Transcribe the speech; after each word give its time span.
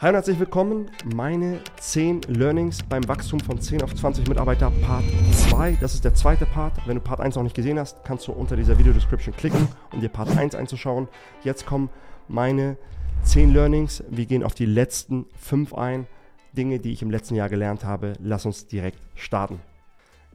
Hi 0.00 0.10
und 0.10 0.14
herzlich 0.14 0.38
willkommen. 0.38 0.92
Meine 1.12 1.58
10 1.80 2.22
Learnings 2.28 2.84
beim 2.84 3.08
Wachstum 3.08 3.40
von 3.40 3.60
10 3.60 3.82
auf 3.82 3.92
20 3.92 4.28
Mitarbeiter 4.28 4.70
Part 4.70 5.02
2. 5.32 5.76
Das 5.80 5.94
ist 5.94 6.04
der 6.04 6.14
zweite 6.14 6.46
Part. 6.46 6.86
Wenn 6.86 6.94
du 6.94 7.00
Part 7.00 7.18
1 7.18 7.34
noch 7.34 7.42
nicht 7.42 7.56
gesehen 7.56 7.80
hast, 7.80 8.04
kannst 8.04 8.28
du 8.28 8.32
unter 8.32 8.54
dieser 8.54 8.78
Videodescription 8.78 9.34
klicken, 9.34 9.66
um 9.92 10.00
dir 10.00 10.08
Part 10.08 10.38
1 10.38 10.54
einzuschauen. 10.54 11.08
Jetzt 11.42 11.66
kommen 11.66 11.90
meine 12.28 12.76
10 13.24 13.52
Learnings. 13.52 14.04
Wir 14.08 14.26
gehen 14.26 14.44
auf 14.44 14.54
die 14.54 14.66
letzten 14.66 15.26
5 15.36 15.74
ein. 15.74 16.06
Dinge, 16.52 16.78
die 16.78 16.92
ich 16.92 17.02
im 17.02 17.10
letzten 17.10 17.34
Jahr 17.34 17.48
gelernt 17.48 17.82
habe. 17.82 18.12
Lass 18.22 18.46
uns 18.46 18.68
direkt 18.68 19.00
starten. 19.16 19.58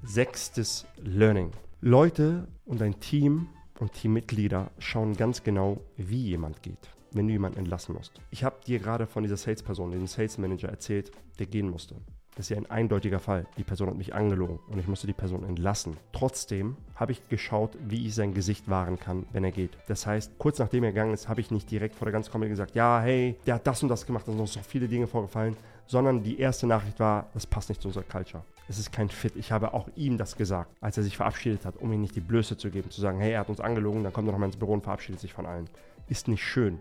Sechstes 0.01 0.85
Learning. 0.97 1.51
Leute 1.79 2.49
und 2.65 2.81
ein 2.81 2.99
Team 2.99 3.47
und 3.79 3.93
Teammitglieder 3.93 4.71
schauen 4.77 5.15
ganz 5.15 5.41
genau, 5.41 5.79
wie 5.95 6.21
jemand 6.21 6.61
geht 6.63 6.92
wenn 7.15 7.27
du 7.27 7.33
jemanden 7.33 7.59
entlassen 7.59 7.95
musst. 7.95 8.13
Ich 8.31 8.43
habe 8.43 8.57
dir 8.65 8.79
gerade 8.79 9.07
von 9.07 9.23
dieser 9.23 9.37
Salesperson, 9.37 9.91
dem 9.91 10.07
Sales 10.07 10.37
Manager 10.37 10.69
erzählt, 10.69 11.11
der 11.39 11.45
gehen 11.45 11.69
musste. 11.69 11.95
Das 12.35 12.47
ist 12.47 12.49
ja 12.49 12.57
ein 12.57 12.69
eindeutiger 12.69 13.19
Fall. 13.19 13.45
Die 13.57 13.63
Person 13.63 13.89
hat 13.89 13.95
mich 13.95 14.15
angelogen 14.15 14.59
und 14.67 14.79
ich 14.79 14.87
musste 14.87 15.05
die 15.05 15.13
Person 15.13 15.43
entlassen. 15.43 15.97
Trotzdem 16.13 16.77
habe 16.95 17.11
ich 17.11 17.29
geschaut, 17.29 17.77
wie 17.79 18.07
ich 18.07 18.15
sein 18.15 18.33
Gesicht 18.33 18.67
wahren 18.69 18.99
kann, 18.99 19.27
wenn 19.31 19.43
er 19.43 19.51
geht. 19.51 19.77
Das 19.87 20.07
heißt, 20.07 20.39
kurz 20.39 20.57
nachdem 20.57 20.83
er 20.83 20.91
gegangen 20.91 21.13
ist, 21.13 21.29
habe 21.29 21.41
ich 21.41 21.51
nicht 21.51 21.69
direkt 21.69 21.95
vor 21.95 22.05
der 22.05 22.11
ganzen 22.13 22.31
Comedy 22.31 22.49
gesagt, 22.49 22.73
ja, 22.73 22.99
hey, 23.01 23.35
der 23.45 23.55
hat 23.55 23.67
das 23.67 23.83
und 23.83 23.89
das 23.89 24.07
gemacht, 24.07 24.27
da 24.27 24.31
sind 24.31 24.39
noch 24.39 24.47
so 24.47 24.61
viele 24.61 24.87
Dinge 24.87 25.05
vorgefallen, 25.05 25.55
sondern 25.85 26.23
die 26.23 26.39
erste 26.39 26.65
Nachricht 26.65 26.99
war, 26.99 27.29
das 27.33 27.45
passt 27.45 27.69
nicht 27.69 27.81
zu 27.81 27.89
unserer 27.89 28.03
Culture. 28.03 28.43
Es 28.67 28.79
ist 28.79 28.91
kein 28.91 29.09
Fit. 29.09 29.35
Ich 29.35 29.51
habe 29.51 29.73
auch 29.73 29.87
ihm 29.95 30.17
das 30.17 30.35
gesagt, 30.35 30.71
als 30.81 30.97
er 30.97 31.03
sich 31.03 31.17
verabschiedet 31.17 31.65
hat, 31.65 31.77
um 31.77 31.91
ihm 31.91 32.01
nicht 32.01 32.15
die 32.15 32.21
Blöße 32.21 32.57
zu 32.57 32.71
geben, 32.71 32.89
zu 32.89 33.01
sagen, 33.01 33.19
hey, 33.19 33.33
er 33.33 33.41
hat 33.41 33.49
uns 33.49 33.59
angelogen, 33.59 34.03
dann 34.03 34.13
kommt 34.13 34.27
er 34.27 34.31
nochmal 34.31 34.49
ins 34.49 34.57
Büro 34.57 34.73
und 34.73 34.83
verabschiedet 34.83 35.19
sich 35.19 35.33
von 35.33 35.45
allen. 35.45 35.69
Ist 36.07 36.27
nicht 36.27 36.43
schön. 36.43 36.79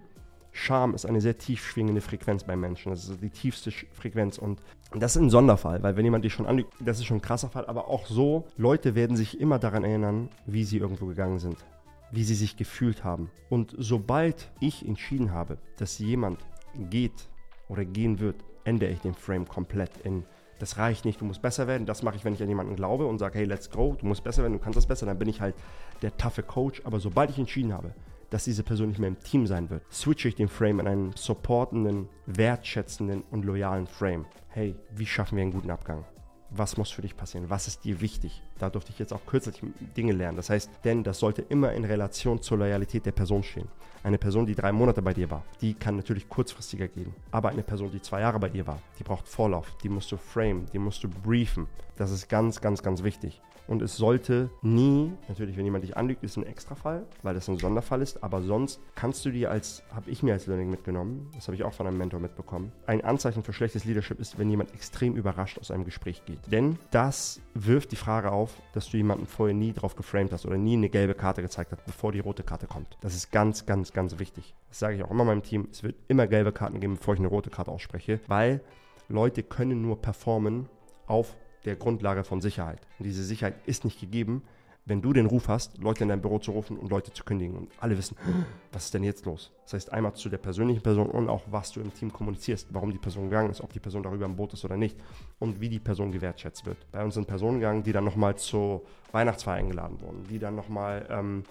Scham 0.53 0.95
ist 0.95 1.07
eine 1.07 1.21
sehr 1.21 1.39
tief 1.39 1.67
schwingende 1.67 2.01
Frequenz 2.01 2.45
beim 2.45 2.61
Menschen. 2.61 2.91
Das 2.91 3.09
ist 3.09 3.23
die 3.23 3.31
tiefste 3.31 3.71
Frequenz. 3.71 4.39
Und 4.39 4.61
das 4.95 5.17
ist 5.17 5.23
ein 5.23 5.31
Sonderfall, 5.31 5.83
weil 5.83 5.97
wenn 5.97 6.05
jemand 6.05 6.25
dich 6.25 6.35
schon 6.35 6.47
anlügt, 6.47 6.73
das 6.79 6.99
ist 6.99 7.07
schon 7.07 7.17
ein 7.17 7.23
krasser 7.23 7.49
Fall. 7.49 7.67
Aber 7.67 7.89
auch 7.89 8.07
so, 8.07 8.47
Leute 8.57 8.95
werden 8.95 9.17
sich 9.17 9.41
immer 9.41 9.59
daran 9.59 9.83
erinnern, 9.83 10.29
wie 10.47 10.65
sie 10.65 10.79
irgendwo 10.79 11.07
gegangen 11.07 11.39
sind, 11.39 11.57
wie 12.11 12.23
sie 12.23 12.35
sich 12.35 12.57
gefühlt 12.57 13.03
haben. 13.03 13.31
Und 13.49 13.75
sobald 13.79 14.51
ich 14.61 14.87
entschieden 14.87 15.33
habe, 15.33 15.59
dass 15.79 15.99
jemand 15.99 16.39
geht 16.91 17.29
oder 17.69 17.85
gehen 17.85 18.21
wird, 18.21 18.37
ändere 18.65 18.91
ich 18.91 19.01
den 19.01 19.15
Frame 19.15 19.49
komplett 19.49 19.91
in 20.05 20.25
das 20.63 20.79
reicht 20.79 21.05
nicht, 21.05 21.21
du 21.21 21.25
musst 21.25 21.43
besser 21.43 21.67
werden. 21.67 21.87
Das 21.87 22.05
mache 22.05 22.15
ich, 22.15 22.25
wenn 22.25 22.35
ich 22.35 22.41
an 22.41 22.49
jemanden 22.49 22.77
glaube 22.77 23.05
und 23.07 23.19
sage, 23.19 23.37
hey, 23.37 23.47
let's 23.47 23.69
go, 23.69 23.97
du 23.99 24.07
musst 24.07 24.23
besser 24.23 24.43
werden, 24.43 24.53
du 24.53 24.61
kannst 24.61 24.77
das 24.77 24.87
besser, 24.87 25.07
dann 25.07 25.19
bin 25.19 25.29
ich 25.29 25.41
halt 25.41 25.57
der 26.03 26.17
taffe 26.17 26.45
Coach. 26.45 26.83
Aber 26.85 27.01
sobald 27.01 27.31
ich 27.31 27.39
entschieden 27.41 27.73
habe, 27.73 27.97
dass 28.33 28.45
diese 28.45 28.63
Person 28.63 28.89
nicht 28.89 28.99
mehr 28.99 29.09
im 29.09 29.21
Team 29.21 29.47
sein 29.47 29.69
wird, 29.69 29.83
switche 29.93 30.29
ich 30.29 30.35
den 30.35 30.49
Frame 30.49 30.81
in 30.81 30.89
einen 30.89 31.13
supportenden, 31.15 32.09
wertschätzenden 32.25 33.25
und 33.31 33.45
loyalen 33.45 33.87
Frame. 33.87 34.25
Hey, 34.49 34.75
wie 34.91 35.05
schaffen 35.05 35.37
wir 35.37 35.43
einen 35.43 35.53
guten 35.53 35.71
Abgang? 35.71 36.05
Was 36.49 36.79
muss 36.79 36.91
für 36.91 37.03
dich 37.03 37.17
passieren? 37.17 37.51
Was 37.51 37.67
ist 37.67 37.85
dir 37.85 38.01
wichtig? 38.01 38.43
Da 38.59 38.71
durfte 38.71 38.91
ich 38.91 38.99
jetzt 38.99 39.13
auch 39.13 39.25
kürzlich 39.27 39.63
Dinge 39.97 40.13
lernen. 40.13 40.37
Das 40.37 40.49
heißt, 40.49 40.71
denn 40.85 41.05
das 41.05 41.19
sollte 41.19 41.43
immer 41.43 41.73
in 41.73 41.85
Relation 41.85 42.41
zur 42.41 42.59
Loyalität 42.59 43.05
der 43.05 43.13
Person 43.13 43.43
stehen. 43.43 43.69
Eine 44.03 44.19
Person, 44.19 44.47
die 44.47 44.55
drei 44.55 44.73
Monate 44.73 45.03
bei 45.03 45.13
dir 45.13 45.31
war, 45.31 45.45
die 45.61 45.75
kann 45.75 45.97
natürlich 45.97 46.29
kurzfristiger 46.29 46.89
gehen. 46.89 47.15
Aber 47.31 47.51
eine 47.51 47.63
Person, 47.63 47.91
die 47.91 48.03
zwei 48.03 48.21
Jahre 48.21 48.39
bei 48.39 48.49
dir 48.49 48.67
war, 48.67 48.81
die 48.99 49.05
braucht 49.05 49.29
Vorlauf, 49.29 49.77
die 49.83 49.89
musst 49.89 50.11
du 50.11 50.17
frame, 50.17 50.67
die 50.73 50.79
musst 50.79 51.05
du 51.05 51.09
briefen. 51.09 51.69
Das 51.97 52.11
ist 52.11 52.29
ganz, 52.29 52.61
ganz, 52.61 52.83
ganz 52.83 53.03
wichtig. 53.03 53.41
Und 53.67 53.83
es 53.83 53.97
sollte 53.97 54.51
nie, 54.61 55.13
natürlich, 55.29 55.57
wenn 55.57 55.65
jemand 55.65 55.85
dich 55.85 55.97
anlügt, 55.97 56.25
ist 56.25 56.37
ein 56.37 56.45
Extrafall, 56.47 57.07
weil 57.23 57.35
das 57.35 57.49
ein 57.49 57.59
Sonderfall 57.59 58.03
ist. 58.03 58.23
Aber 58.23 58.43
sonst 58.43 58.81
kannst 58.95 59.25
du 59.25 59.31
dir 59.31 59.51
als, 59.51 59.83
habe 59.95 60.11
ich 60.11 60.23
mir 60.23 60.33
als 60.33 60.47
Learning 60.47 60.71
mitgenommen, 60.71 61.31
das 61.35 61.49
habe 61.49 61.57
ich 61.57 61.65
auch 61.65 61.73
von 61.73 61.87
einem 61.87 61.99
Mentor 61.99 62.21
mitbekommen, 62.21 62.73
ein 62.87 63.03
Anzeichen 63.03 63.43
für 63.43 63.53
schlechtes 63.53 63.85
Leadership 63.85 64.21
ist, 64.21 64.39
wenn 64.39 64.51
jemand 64.51 64.75
extrem 64.75 65.17
überrascht 65.17 65.59
aus 65.59 65.71
einem 65.71 65.85
Gespräch 65.85 66.25
geht. 66.25 66.41
Denn 66.51 66.79
das 66.91 67.41
wirft 67.55 67.93
die 67.93 67.97
Frage 67.97 68.33
auf, 68.33 68.55
dass 68.73 68.91
du 68.91 68.97
jemanden 68.97 69.27
vorher 69.27 69.55
nie 69.55 69.73
drauf 69.73 69.97
geframed 69.97 70.33
hast 70.33 70.47
oder 70.47 70.57
nie 70.57 70.75
eine 70.75 70.89
gelbe 70.89 71.15
Karte 71.15 71.43
gezeigt 71.43 71.73
hast, 71.73 71.85
bevor 71.85 72.13
die 72.13 72.21
rote 72.21 72.43
Karte 72.43 72.67
kommt. 72.67 72.97
Das 73.01 73.15
ist 73.15 73.31
ganz, 73.31 73.67
ganz, 73.67 73.93
ganz 73.93 74.19
wichtig. 74.19 74.55
Das 74.69 74.79
sage 74.79 74.97
ich 74.97 75.03
auch 75.03 75.11
immer 75.11 75.25
meinem 75.25 75.43
Team. 75.43 75.69
Es 75.71 75.83
wird 75.83 75.97
immer 76.09 76.27
gelbe 76.27 76.53
Karten 76.53 76.81
geben, 76.81 76.97
bevor 76.97 77.15
ich 77.15 77.21
eine 77.21 77.29
rote 77.29 77.51
Karte 77.51 77.71
ausspreche, 77.71 78.21
weil 78.27 78.61
Leute 79.09 79.43
können 79.43 79.83
nur 79.83 80.01
performen 80.01 80.69
auf 81.07 81.37
der 81.65 81.77
Grundlage 81.77 82.25
von 82.25 82.41
Sicherheit. 82.41 82.81
Und 82.99 83.05
diese 83.07 83.25
Sicherheit 83.25 83.55
ist 83.67 83.85
nicht 83.85 84.01
gegeben, 84.01 84.43
wenn 84.85 85.01
du 85.01 85.13
den 85.13 85.27
Ruf 85.27 85.49
hast, 85.49 85.79
Leute 85.79 86.03
in 86.03 86.09
dein 86.09 86.21
Büro 86.21 86.39
zu 86.39 86.51
rufen 86.51 86.77
und 86.77 86.91
Leute 86.91 87.13
zu 87.13 87.23
kündigen. 87.23 87.57
Und 87.57 87.71
alle 87.79 87.97
wissen, 87.97 88.17
was 88.73 88.87
ist 88.87 88.95
denn 88.95 89.05
jetzt 89.05 89.25
los? 89.27 89.53
Das 89.65 89.75
heißt, 89.75 89.93
einmal 89.93 90.15
zu 90.15 90.29
der 90.29 90.39
persönlichen 90.39 90.83
Person 90.83 91.09
und 91.09 91.29
auch, 91.29 91.43
was 91.51 91.71
du 91.71 91.81
im 91.81 91.95
Team 91.95 92.13
kommunizierst, 92.13 92.69
warum 92.73 92.91
die 92.91 92.99
Person 92.99 93.25
gegangen 93.25 93.51
ist, 93.51 93.61
ob 93.61 93.73
die 93.73 93.81
Person 93.81 94.03
darüber 94.03 94.27
im 94.27 94.37
Boot 94.37 94.55
ist 94.55 94.65
oder 94.65 94.77
nicht 94.77 94.97
und 95.39 95.61
wie 95.61 95.69
die 95.69 95.79
Person 95.79 96.11
gewertschätzt 96.11 96.67
wird. 96.67 96.79
Bei 96.91 97.05
uns 97.05 97.15
sind 97.15 97.27
Personen 97.27 97.61
gegangen, 97.61 97.83
die 97.85 97.93
dann 97.93 98.05
nochmal 98.05 98.37
zur 98.37 98.83
Weihnachtsfeier 99.13 99.57
eingeladen 99.57 100.01
wurden, 100.01 100.25
die 100.29 100.39
dann 100.39 100.57
nochmal 100.57 101.07
ähm, 101.11 101.45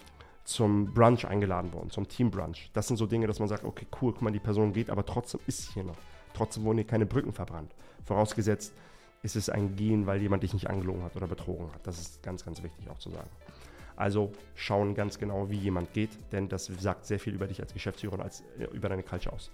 zum 0.43 0.93
Brunch 0.93 1.25
eingeladen 1.25 1.71
wurden, 1.71 1.89
zum 1.89 2.07
Teambrunch. 2.07 2.69
Das 2.73 2.87
sind 2.87 2.97
so 2.97 3.05
Dinge, 3.05 3.27
dass 3.27 3.39
man 3.39 3.47
sagt, 3.47 3.63
okay, 3.63 3.87
cool, 4.01 4.11
guck 4.11 4.21
mal, 4.23 4.31
die 4.31 4.39
Person 4.39 4.73
geht, 4.73 4.89
aber 4.89 5.05
trotzdem 5.05 5.39
ist 5.47 5.63
sie 5.63 5.73
hier 5.73 5.83
noch. 5.83 5.97
Trotzdem 6.33 6.63
wurden 6.63 6.79
hier 6.79 6.87
keine 6.87 7.05
Brücken 7.05 7.31
verbrannt. 7.31 7.73
Vorausgesetzt, 8.03 8.73
ist 9.23 9.35
es 9.35 9.49
ein 9.49 9.75
Gehen, 9.75 10.07
weil 10.07 10.21
jemand 10.21 10.43
dich 10.43 10.53
nicht 10.53 10.69
angelogen 10.69 11.03
hat 11.03 11.15
oder 11.15 11.27
betrogen 11.27 11.71
hat. 11.73 11.85
Das 11.85 11.99
ist 11.99 12.23
ganz, 12.23 12.43
ganz 12.43 12.63
wichtig 12.63 12.89
auch 12.89 12.99
zu 12.99 13.09
sagen. 13.09 13.29
Also 13.95 14.31
schauen 14.55 14.95
ganz 14.95 15.19
genau, 15.19 15.49
wie 15.49 15.57
jemand 15.57 15.93
geht, 15.93 16.09
denn 16.31 16.49
das 16.49 16.65
sagt 16.65 17.05
sehr 17.05 17.19
viel 17.19 17.33
über 17.33 17.47
dich 17.47 17.61
als 17.61 17.73
Geschäftsführer 17.73 18.13
und 18.13 18.21
als, 18.21 18.41
äh, 18.57 18.65
über 18.73 18.89
deine 18.89 19.03
Culture 19.03 19.35
aus. 19.35 19.51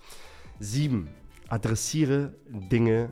Sieben, 0.60 1.10
adressiere 1.50 2.34
Dinge, 2.48 3.10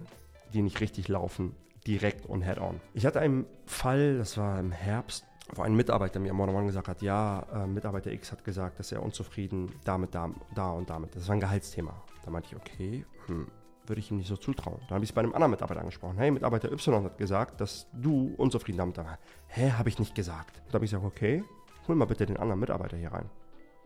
die 0.54 0.62
nicht 0.62 0.80
richtig 0.80 1.08
laufen, 1.08 1.56
direkt 1.88 2.26
und 2.26 2.42
head-on. 2.42 2.80
Ich 2.94 3.06
hatte 3.06 3.20
einen 3.20 3.46
Fall, 3.66 4.18
das 4.18 4.38
war 4.38 4.60
im 4.60 4.72
Herbst, 4.72 5.26
wo 5.54 5.62
ein 5.62 5.76
Mitarbeiter 5.76 6.20
mir 6.20 6.32
am 6.32 6.38
Morgen 6.38 6.68
gesagt 6.68 6.88
hat, 6.88 7.02
ja, 7.02 7.46
äh, 7.54 7.68
Mitarbeiter 7.68 8.12
X 8.12 8.32
hat 8.32 8.44
gesagt, 8.44 8.80
dass 8.80 8.92
er 8.92 9.04
unzufrieden 9.04 9.72
damit, 9.84 10.16
da, 10.16 10.32
da 10.56 10.72
und 10.72 10.90
damit. 10.90 11.16
Das 11.16 11.28
war 11.28 11.36
ein 11.36 11.40
Gehaltsthema. 11.40 12.02
Da 12.24 12.32
meinte 12.32 12.50
ich, 12.50 12.56
okay, 12.56 13.06
hm, 13.28 13.48
würde 13.90 14.00
ich 14.00 14.12
ihm 14.12 14.18
nicht 14.18 14.28
so 14.28 14.38
zutrauen. 14.38 14.80
Dann 14.88 14.96
habe 14.96 15.04
ich 15.04 15.10
es 15.10 15.14
bei 15.14 15.22
einem 15.22 15.34
anderen 15.34 15.52
Mitarbeiter 15.52 15.80
angesprochen. 15.80 16.18
Hey, 16.18 16.32
Mitarbeiter 16.32 16.72
Y 16.72 17.04
hat 17.04 17.18
gesagt, 17.18 17.62
dass 17.62 17.88
du 17.94 18.34
unzufrieden 18.38 18.78
damit 18.78 18.98
warst. 18.98 19.20
Hä, 19.48 19.72
habe 19.72 19.90
ich 19.90 20.00
nicht 20.00 20.16
gesagt. 20.16 20.62
Da 20.68 20.76
habe 20.76 20.86
ich 20.86 20.92
gesagt, 20.92 21.06
okay, 21.06 21.44
hol 21.88 21.96
mal 21.96 22.06
bitte 22.06 22.26
den 22.26 22.38
anderen 22.38 22.60
Mitarbeiter 22.60 22.98
hier 22.98 23.12
rein. 23.12 23.30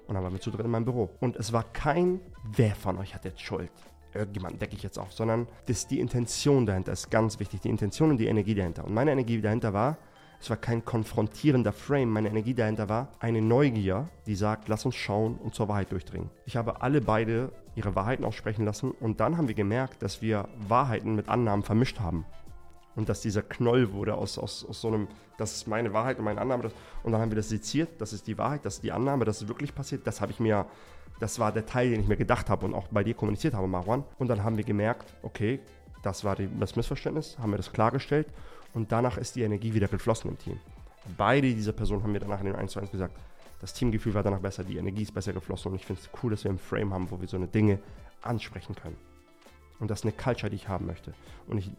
Und 0.07 0.15
dann 0.15 0.23
waren 0.23 0.33
wir 0.33 0.41
zu 0.41 0.51
dritt 0.51 0.65
in 0.65 0.71
meinem 0.71 0.85
Büro. 0.85 1.09
Und 1.19 1.35
es 1.35 1.53
war 1.53 1.63
kein, 1.63 2.19
wer 2.43 2.75
von 2.75 2.97
euch 2.97 3.13
hat 3.13 3.25
jetzt 3.25 3.41
Schuld? 3.41 3.71
Irgendjemanden 4.13 4.57
decke 4.57 4.75
ich 4.75 4.81
jetzt 4.81 4.97
auf, 4.97 5.13
sondern 5.13 5.47
das, 5.67 5.87
die 5.87 5.99
Intention 5.99 6.65
dahinter 6.65 6.91
ist 6.91 7.11
ganz 7.11 7.39
wichtig. 7.39 7.61
Die 7.61 7.69
Intention 7.69 8.09
und 8.09 8.17
die 8.17 8.25
Energie 8.25 8.55
dahinter. 8.55 8.85
Und 8.85 8.93
meine 8.93 9.11
Energie 9.11 9.39
dahinter 9.39 9.71
war, 9.73 9.97
es 10.41 10.49
war 10.49 10.57
kein 10.57 10.85
konfrontierender 10.85 11.73
Frame. 11.73 12.09
Meine 12.09 12.29
Energie 12.29 12.53
dahinter 12.53 12.87
war 12.87 13.09
eine 13.19 13.41
Neugier, 13.41 14.09
die 14.25 14.35
sagt, 14.35 14.69
lass 14.69 14.85
uns 14.85 14.95
schauen 14.95 15.35
und 15.35 15.53
zur 15.53 15.67
Wahrheit 15.67 15.91
durchdringen. 15.91 16.29
Ich 16.45 16.55
habe 16.55 16.81
alle 16.81 17.01
beide 17.01 17.51
ihre 17.75 17.93
Wahrheiten 17.95 18.23
aussprechen 18.23 18.65
lassen 18.65 18.91
und 18.91 19.19
dann 19.19 19.37
haben 19.37 19.47
wir 19.47 19.55
gemerkt, 19.55 20.01
dass 20.01 20.21
wir 20.21 20.47
Wahrheiten 20.67 21.15
mit 21.15 21.27
Annahmen 21.27 21.63
vermischt 21.63 21.99
haben. 21.99 22.25
Und 22.95 23.07
dass 23.07 23.21
dieser 23.21 23.41
Knoll 23.41 23.93
wurde 23.93 24.15
aus, 24.15 24.37
aus, 24.37 24.65
aus 24.65 24.81
so 24.81 24.87
einem, 24.89 25.07
das 25.37 25.55
ist 25.55 25.67
meine 25.67 25.93
Wahrheit 25.93 26.17
und 26.17 26.25
meine 26.25 26.41
Annahme. 26.41 26.71
Und 27.03 27.11
dann 27.11 27.21
haben 27.21 27.31
wir 27.31 27.37
das 27.37 27.49
seziert, 27.49 28.01
das 28.01 28.11
ist 28.13 28.27
die 28.27 28.37
Wahrheit, 28.37 28.65
das 28.65 28.75
ist 28.75 28.83
die 28.83 28.91
Annahme, 28.91 29.25
das 29.25 29.41
ist 29.41 29.47
wirklich 29.47 29.73
passiert. 29.73 30.05
Das 30.05 30.19
habe 30.19 30.31
ich 30.31 30.39
mir, 30.39 30.65
das 31.19 31.39
war 31.39 31.51
der 31.51 31.65
Teil, 31.65 31.91
den 31.91 32.01
ich 32.01 32.07
mir 32.07 32.17
gedacht 32.17 32.49
habe 32.49 32.65
und 32.65 32.73
auch 32.73 32.87
bei 32.87 33.03
dir 33.03 33.13
kommuniziert 33.13 33.53
habe, 33.53 33.67
Marwan. 33.67 34.03
Und 34.17 34.27
dann 34.27 34.43
haben 34.43 34.57
wir 34.57 34.65
gemerkt, 34.65 35.13
okay, 35.21 35.59
das 36.03 36.23
war 36.25 36.35
die, 36.35 36.49
das 36.59 36.75
Missverständnis, 36.75 37.37
haben 37.39 37.51
wir 37.51 37.57
das 37.57 37.71
klargestellt 37.71 38.27
und 38.73 38.91
danach 38.91 39.17
ist 39.17 39.35
die 39.35 39.41
Energie 39.41 39.73
wieder 39.73 39.87
geflossen 39.87 40.31
im 40.31 40.37
Team. 40.37 40.59
Beide 41.17 41.53
dieser 41.53 41.73
Personen 41.73 42.03
haben 42.03 42.11
mir 42.11 42.19
danach 42.19 42.39
in 42.39 42.47
dem 42.47 42.55
1 42.55 42.71
zu 42.71 42.79
1 42.79 42.91
gesagt, 42.91 43.17
das 43.61 43.73
Teamgefühl 43.73 44.13
war 44.13 44.23
danach 44.23 44.39
besser, 44.39 44.63
die 44.63 44.77
Energie 44.77 45.03
ist 45.03 45.13
besser 45.13 45.33
geflossen 45.33 45.71
und 45.71 45.75
ich 45.75 45.85
finde 45.85 46.01
es 46.01 46.09
cool, 46.21 46.31
dass 46.31 46.43
wir 46.43 46.51
ein 46.51 46.57
Frame 46.57 46.93
haben, 46.93 47.11
wo 47.11 47.19
wir 47.19 47.27
so 47.27 47.37
eine 47.37 47.47
Dinge 47.47 47.79
ansprechen 48.21 48.75
können. 48.75 48.97
Und 49.79 49.89
das 49.89 49.99
ist 49.99 50.05
eine 50.05 50.13
Culture, 50.13 50.49
die 50.49 50.57
ich 50.57 50.67
haben 50.67 50.85
möchte. 50.85 51.13
Und 51.47 51.57
ich 51.57 51.71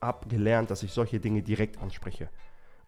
habe 0.00 0.28
gelernt, 0.28 0.70
dass 0.70 0.82
ich 0.82 0.92
solche 0.92 1.20
Dinge 1.20 1.42
direkt 1.42 1.78
anspreche 1.78 2.28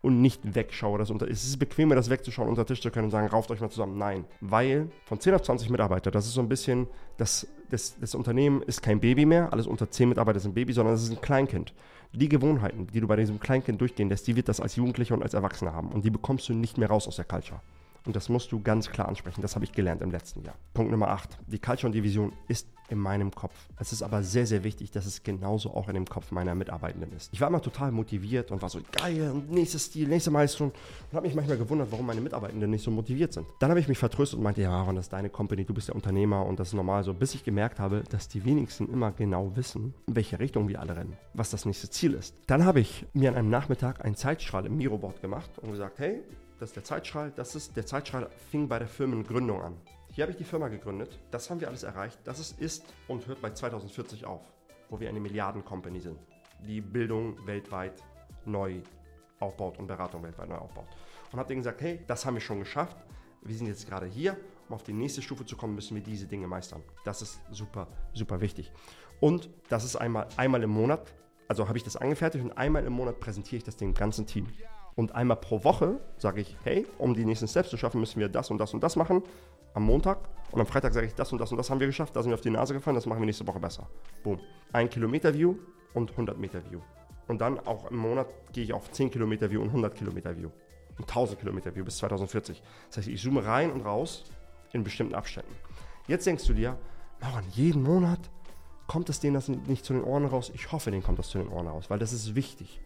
und 0.02 0.20
nicht 0.20 0.54
wegschaue. 0.54 0.98
Das 0.98 1.10
unter, 1.10 1.28
es 1.28 1.44
ist 1.44 1.58
bequemer, 1.58 1.94
das 1.94 2.10
wegzuschauen, 2.10 2.48
unter 2.48 2.64
den 2.64 2.68
Tisch 2.68 2.82
zu 2.82 2.90
können 2.90 3.06
und 3.06 3.10
sagen, 3.10 3.28
rauft 3.28 3.50
euch 3.50 3.60
mal 3.60 3.70
zusammen. 3.70 3.96
Nein, 3.96 4.24
weil 4.40 4.90
von 5.04 5.20
10 5.20 5.34
auf 5.34 5.42
20 5.42 5.70
Mitarbeiter, 5.70 6.10
das 6.10 6.26
ist 6.26 6.34
so 6.34 6.40
ein 6.40 6.48
bisschen, 6.48 6.86
das, 7.16 7.46
das, 7.70 7.98
das 7.98 8.14
Unternehmen 8.14 8.62
ist 8.62 8.82
kein 8.82 9.00
Baby 9.00 9.24
mehr, 9.24 9.52
alles 9.52 9.66
unter 9.66 9.90
10 9.90 10.08
Mitarbeiter 10.08 10.40
sind 10.40 10.54
Baby, 10.54 10.72
sondern 10.72 10.94
es 10.94 11.02
ist 11.02 11.10
ein 11.10 11.20
Kleinkind. 11.20 11.72
Die 12.14 12.28
Gewohnheiten, 12.28 12.88
die 12.88 13.00
du 13.00 13.06
bei 13.06 13.16
diesem 13.16 13.40
Kleinkind 13.40 13.80
durchgehen 13.80 14.10
lässt, 14.10 14.26
die 14.26 14.36
wird 14.36 14.48
das 14.48 14.60
als 14.60 14.76
Jugendlicher 14.76 15.14
und 15.14 15.22
als 15.22 15.32
Erwachsener 15.32 15.72
haben 15.72 15.88
und 15.88 16.04
die 16.04 16.10
bekommst 16.10 16.46
du 16.48 16.52
nicht 16.52 16.76
mehr 16.76 16.88
raus 16.88 17.08
aus 17.08 17.16
der 17.16 17.24
Culture. 17.24 17.60
Und 18.06 18.16
das 18.16 18.28
musst 18.28 18.52
du 18.52 18.60
ganz 18.60 18.90
klar 18.90 19.08
ansprechen. 19.08 19.42
Das 19.42 19.54
habe 19.54 19.64
ich 19.64 19.72
gelernt 19.72 20.02
im 20.02 20.10
letzten 20.10 20.42
Jahr. 20.42 20.54
Punkt 20.74 20.90
Nummer 20.90 21.08
8. 21.08 21.38
Die 21.46 21.58
Culture 21.58 21.86
und 21.86 21.92
die 21.92 22.02
Vision 22.02 22.32
ist 22.48 22.66
in 22.92 22.98
meinem 22.98 23.30
Kopf. 23.30 23.54
Es 23.78 23.92
ist 23.92 24.02
aber 24.02 24.22
sehr, 24.22 24.46
sehr 24.46 24.64
wichtig, 24.64 24.90
dass 24.90 25.06
es 25.06 25.22
genauso 25.22 25.72
auch 25.72 25.88
in 25.88 25.94
dem 25.94 26.04
Kopf 26.04 26.30
meiner 26.30 26.54
Mitarbeitenden 26.54 27.10
ist. 27.12 27.32
Ich 27.32 27.40
war 27.40 27.48
immer 27.48 27.62
total 27.62 27.90
motiviert 27.90 28.50
und 28.50 28.60
war 28.60 28.68
so 28.68 28.80
geil 28.92 29.30
und 29.30 29.50
nächstes 29.50 29.86
Stil, 29.86 30.08
nächste 30.08 30.30
Meisterung 30.30 30.72
und 31.10 31.16
habe 31.16 31.26
mich 31.26 31.34
manchmal 31.34 31.56
gewundert, 31.56 31.90
warum 31.90 32.04
meine 32.04 32.20
Mitarbeitenden 32.20 32.70
nicht 32.70 32.84
so 32.84 32.90
motiviert 32.90 33.32
sind. 33.32 33.46
Dann 33.60 33.70
habe 33.70 33.80
ich 33.80 33.88
mich 33.88 33.96
vertröstet 33.96 34.36
und 34.36 34.44
meinte, 34.44 34.60
ja, 34.60 34.70
Aaron, 34.70 34.96
das 34.96 35.06
ist 35.06 35.12
deine 35.12 35.30
Company, 35.30 35.64
du 35.64 35.72
bist 35.72 35.88
der 35.88 35.94
Unternehmer 35.94 36.44
und 36.44 36.60
das 36.60 36.68
ist 36.68 36.74
normal 36.74 37.02
so, 37.02 37.14
bis 37.14 37.34
ich 37.34 37.44
gemerkt 37.44 37.80
habe, 37.80 38.04
dass 38.10 38.28
die 38.28 38.44
wenigsten 38.44 38.92
immer 38.92 39.10
genau 39.12 39.56
wissen, 39.56 39.94
in 40.06 40.14
welche 40.14 40.38
Richtung 40.38 40.68
wir 40.68 40.80
alle 40.80 40.94
rennen, 40.94 41.16
was 41.32 41.50
das 41.50 41.64
nächste 41.64 41.88
Ziel 41.88 42.12
ist. 42.12 42.34
Dann 42.46 42.66
habe 42.66 42.80
ich 42.80 43.06
mir 43.14 43.30
an 43.30 43.36
einem 43.36 43.48
Nachmittag 43.48 44.04
einen 44.04 44.16
Zeitstrahl 44.16 44.66
im 44.66 44.76
Miroboard 44.76 45.22
gemacht 45.22 45.50
und 45.62 45.70
gesagt, 45.70 45.98
hey, 45.98 46.22
das 46.62 46.70
ist 46.70 46.76
der 46.76 46.84
Zeitstrahl, 46.84 47.32
das 47.34 47.56
ist 47.56 47.76
der 47.76 47.84
Zeitstrahl 47.84 48.30
fing 48.52 48.68
bei 48.68 48.78
der 48.78 48.86
Firmengründung 48.86 49.60
an. 49.60 49.76
Hier 50.12 50.22
habe 50.22 50.30
ich 50.30 50.38
die 50.38 50.44
Firma 50.44 50.68
gegründet, 50.68 51.18
das 51.32 51.50
haben 51.50 51.60
wir 51.60 51.66
alles 51.66 51.82
erreicht, 51.82 52.20
das 52.22 52.38
ist, 52.38 52.60
ist 52.60 52.84
und 53.08 53.26
hört 53.26 53.42
bei 53.42 53.50
2040 53.50 54.24
auf, 54.26 54.42
wo 54.88 55.00
wir 55.00 55.08
eine 55.08 55.18
Milliarden-Company 55.18 55.98
sind, 55.98 56.20
die 56.60 56.80
Bildung 56.80 57.36
weltweit 57.48 58.00
neu 58.44 58.80
aufbaut 59.40 59.76
und 59.80 59.88
Beratung 59.88 60.22
weltweit 60.22 60.48
neu 60.48 60.54
aufbaut. 60.54 60.86
Und 61.32 61.40
habe 61.40 61.48
denen 61.48 61.62
gesagt, 61.62 61.80
hey, 61.80 61.98
das 62.06 62.24
haben 62.24 62.34
wir 62.34 62.40
schon 62.40 62.60
geschafft, 62.60 62.96
wir 63.42 63.56
sind 63.56 63.66
jetzt 63.66 63.88
gerade 63.88 64.06
hier, 64.06 64.36
um 64.68 64.76
auf 64.76 64.84
die 64.84 64.92
nächste 64.92 65.20
Stufe 65.20 65.44
zu 65.44 65.56
kommen, 65.56 65.74
müssen 65.74 65.96
wir 65.96 66.02
diese 66.04 66.28
Dinge 66.28 66.46
meistern. 66.46 66.84
Das 67.04 67.22
ist 67.22 67.40
super, 67.50 67.88
super 68.14 68.40
wichtig. 68.40 68.70
Und 69.18 69.50
das 69.68 69.82
ist 69.82 69.96
einmal, 69.96 70.28
einmal 70.36 70.62
im 70.62 70.70
Monat, 70.70 71.12
also 71.48 71.66
habe 71.66 71.76
ich 71.76 71.82
das 71.82 71.96
angefertigt 71.96 72.44
und 72.44 72.52
einmal 72.52 72.84
im 72.84 72.92
Monat 72.92 73.18
präsentiere 73.18 73.56
ich 73.56 73.64
das 73.64 73.76
dem 73.76 73.94
ganzen 73.94 74.28
Team. 74.28 74.46
Und 74.94 75.14
einmal 75.14 75.38
pro 75.38 75.64
Woche 75.64 76.00
sage 76.18 76.40
ich, 76.42 76.56
hey, 76.64 76.86
um 76.98 77.14
die 77.14 77.24
nächsten 77.24 77.48
Steps 77.48 77.70
zu 77.70 77.76
schaffen, 77.76 78.00
müssen 78.00 78.20
wir 78.20 78.28
das 78.28 78.50
und 78.50 78.58
das 78.58 78.74
und 78.74 78.82
das 78.82 78.96
machen 78.96 79.22
am 79.74 79.84
Montag. 79.84 80.18
Und 80.50 80.60
am 80.60 80.66
Freitag 80.66 80.92
sage 80.92 81.06
ich, 81.06 81.14
das 81.14 81.32
und 81.32 81.40
das 81.40 81.50
und 81.50 81.56
das 81.56 81.70
haben 81.70 81.80
wir 81.80 81.86
geschafft, 81.86 82.14
da 82.14 82.22
sind 82.22 82.30
wir 82.30 82.34
auf 82.34 82.42
die 82.42 82.50
Nase 82.50 82.74
gefallen, 82.74 82.94
das 82.94 83.06
machen 83.06 83.20
wir 83.20 83.26
nächste 83.26 83.46
Woche 83.46 83.58
besser. 83.58 83.88
Boom. 84.22 84.38
Ein 84.72 84.90
Kilometer 84.90 85.32
View 85.32 85.54
und 85.94 86.10
100 86.10 86.38
Meter 86.38 86.62
View. 86.70 86.80
Und 87.28 87.40
dann 87.40 87.58
auch 87.60 87.90
im 87.90 87.96
Monat 87.96 88.26
gehe 88.52 88.64
ich 88.64 88.72
auf 88.72 88.90
10 88.90 89.10
Kilometer 89.10 89.50
View 89.50 89.62
und 89.62 89.68
100 89.68 89.94
Kilometer 89.94 90.36
View. 90.36 90.50
Und 90.98 91.08
1000 91.08 91.40
Kilometer 91.40 91.74
View 91.74 91.84
bis 91.84 91.96
2040. 91.98 92.62
Das 92.88 92.98
heißt, 92.98 93.08
ich 93.08 93.22
zoome 93.22 93.44
rein 93.46 93.72
und 93.72 93.80
raus 93.80 94.24
in 94.72 94.84
bestimmten 94.84 95.14
Abständen. 95.14 95.54
Jetzt 96.06 96.26
denkst 96.26 96.46
du 96.46 96.52
dir, 96.52 96.76
Mauern, 97.20 97.44
jeden 97.52 97.82
Monat 97.82 98.20
kommt 98.86 99.08
es 99.08 99.20
denen 99.20 99.34
das 99.34 99.48
nicht 99.48 99.84
zu 99.84 99.94
den 99.94 100.04
Ohren 100.04 100.26
raus? 100.26 100.50
Ich 100.54 100.70
hoffe, 100.72 100.90
denen 100.90 101.02
kommt 101.02 101.18
das 101.18 101.28
zu 101.28 101.38
den 101.38 101.48
Ohren 101.48 101.68
raus, 101.68 101.88
weil 101.88 101.98
das 101.98 102.12
ist 102.12 102.34
wichtig. 102.34 102.80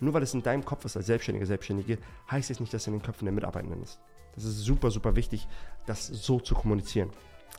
Nur 0.00 0.14
weil 0.14 0.22
es 0.22 0.34
in 0.34 0.42
deinem 0.42 0.64
Kopf 0.64 0.84
ist 0.84 0.96
als 0.96 1.06
Selbstständige, 1.06 1.46
Selbstständige, 1.46 1.98
heißt 2.30 2.50
es 2.50 2.60
nicht, 2.60 2.72
dass 2.72 2.82
es 2.82 2.86
in 2.86 2.94
den 2.94 3.02
Köpfen 3.02 3.26
der 3.26 3.34
Mitarbeitenden 3.34 3.82
ist. 3.82 4.00
Das 4.34 4.44
ist 4.44 4.60
super, 4.60 4.90
super 4.90 5.14
wichtig, 5.16 5.46
das 5.86 6.06
so 6.06 6.40
zu 6.40 6.54
kommunizieren, 6.54 7.10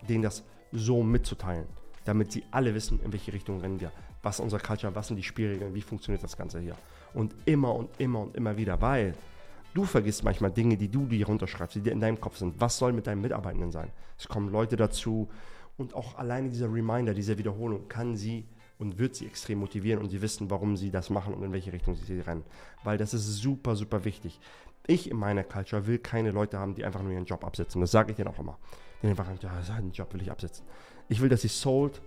denen 0.07 0.23
das 0.23 0.43
so 0.71 1.03
mitzuteilen, 1.03 1.67
damit 2.05 2.31
sie 2.31 2.43
alle 2.51 2.73
wissen, 2.73 2.99
in 3.03 3.11
welche 3.11 3.33
Richtung 3.33 3.59
rennen 3.59 3.79
wir, 3.79 3.91
was 4.23 4.35
ist 4.35 4.43
unser 4.43 4.59
Culture, 4.59 4.95
was 4.95 5.07
sind 5.07 5.17
die 5.17 5.23
Spielregeln, 5.23 5.73
wie 5.73 5.81
funktioniert 5.81 6.23
das 6.23 6.37
Ganze 6.37 6.59
hier. 6.59 6.75
Und 7.13 7.35
immer 7.45 7.75
und 7.75 7.89
immer 7.99 8.19
und 8.21 8.35
immer 8.35 8.57
wieder, 8.57 8.81
weil 8.81 9.13
du 9.73 9.83
vergisst 9.83 10.23
manchmal 10.23 10.51
Dinge, 10.51 10.77
die 10.77 10.89
du 10.89 11.05
dir 11.05 11.25
runterschreibst, 11.25 11.75
die 11.75 11.81
dir 11.81 11.91
in 11.91 11.99
deinem 11.99 12.19
Kopf 12.19 12.37
sind. 12.37 12.59
Was 12.59 12.77
soll 12.77 12.93
mit 12.93 13.05
deinen 13.07 13.21
Mitarbeitenden 13.21 13.71
sein? 13.71 13.91
Es 14.17 14.27
kommen 14.27 14.49
Leute 14.49 14.77
dazu 14.77 15.29
und 15.77 15.93
auch 15.93 16.17
alleine 16.17 16.49
dieser 16.49 16.71
Reminder, 16.71 17.13
diese 17.13 17.37
Wiederholung 17.37 17.87
kann 17.87 18.15
sie 18.15 18.45
und 18.81 18.97
wird 18.97 19.13
sie 19.15 19.27
extrem 19.27 19.59
motivieren 19.59 20.01
und 20.01 20.09
sie 20.09 20.23
wissen, 20.23 20.49
warum 20.49 20.75
sie 20.75 20.89
das 20.89 21.11
machen 21.11 21.35
und 21.35 21.43
in 21.43 21.53
welche 21.53 21.71
Richtung 21.71 21.95
sie 21.95 22.19
rennen. 22.19 22.43
Weil 22.83 22.97
das 22.97 23.13
ist 23.13 23.27
super, 23.37 23.75
super 23.75 24.05
wichtig. 24.05 24.39
Ich 24.87 25.11
in 25.11 25.17
meiner 25.17 25.43
Culture 25.43 25.85
will 25.85 25.99
keine 25.99 26.31
Leute 26.31 26.57
haben, 26.57 26.73
die 26.73 26.83
einfach 26.83 27.03
nur 27.03 27.11
ihren 27.11 27.25
Job 27.25 27.45
absetzen. 27.45 27.79
Das 27.79 27.91
sage 27.91 28.09
ich 28.09 28.17
denen 28.17 28.29
auch 28.29 28.39
immer. 28.39 28.57
Die 29.03 29.07
einfach 29.07 29.27
sagen, 29.27 29.37
ja, 29.43 29.61
seinen 29.61 29.91
Job 29.91 30.11
will 30.15 30.23
ich 30.23 30.31
absetzen. 30.31 30.65
Ich 31.09 31.21
will, 31.21 31.29
dass 31.29 31.43
sie 31.43 31.47
sold 31.47 32.01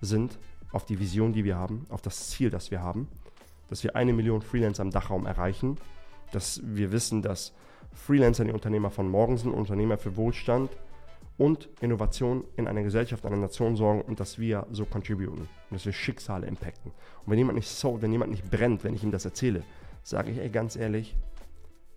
sind 0.00 0.38
auf 0.72 0.86
die 0.86 0.98
Vision, 0.98 1.34
die 1.34 1.44
wir 1.44 1.56
haben, 1.56 1.84
auf 1.90 2.00
das 2.00 2.30
Ziel, 2.30 2.48
das 2.48 2.70
wir 2.70 2.80
haben, 2.80 3.06
dass 3.68 3.84
wir 3.84 3.94
eine 3.94 4.14
Million 4.14 4.40
Freelancer 4.40 4.82
im 4.82 4.90
Dachraum 4.90 5.26
erreichen, 5.26 5.76
dass 6.32 6.62
wir 6.64 6.90
wissen, 6.90 7.20
dass 7.20 7.52
Freelancer 7.92 8.46
die 8.46 8.52
Unternehmer 8.52 8.90
von 8.90 9.10
morgen 9.10 9.36
sind, 9.36 9.52
Unternehmer 9.52 9.98
für 9.98 10.16
Wohlstand, 10.16 10.70
und 11.36 11.68
Innovation 11.80 12.44
in 12.56 12.68
einer 12.68 12.82
Gesellschaft, 12.82 13.26
einer 13.26 13.36
Nation 13.36 13.76
sorgen 13.76 14.02
und 14.02 14.20
dass 14.20 14.38
wir 14.38 14.66
so 14.70 14.84
contributen 14.84 15.40
und 15.40 15.48
dass 15.70 15.84
wir 15.84 15.92
Schicksale 15.92 16.46
impacten. 16.46 16.92
Und 16.92 17.30
wenn 17.30 17.38
jemand 17.38 17.56
nicht 17.56 17.68
so, 17.68 18.00
wenn 18.00 18.12
jemand 18.12 18.30
nicht 18.30 18.50
brennt, 18.50 18.84
wenn 18.84 18.94
ich 18.94 19.02
ihm 19.02 19.10
das 19.10 19.24
erzähle, 19.24 19.62
sage 20.02 20.30
ich, 20.30 20.38
ey, 20.38 20.48
ganz 20.50 20.76
ehrlich, 20.76 21.16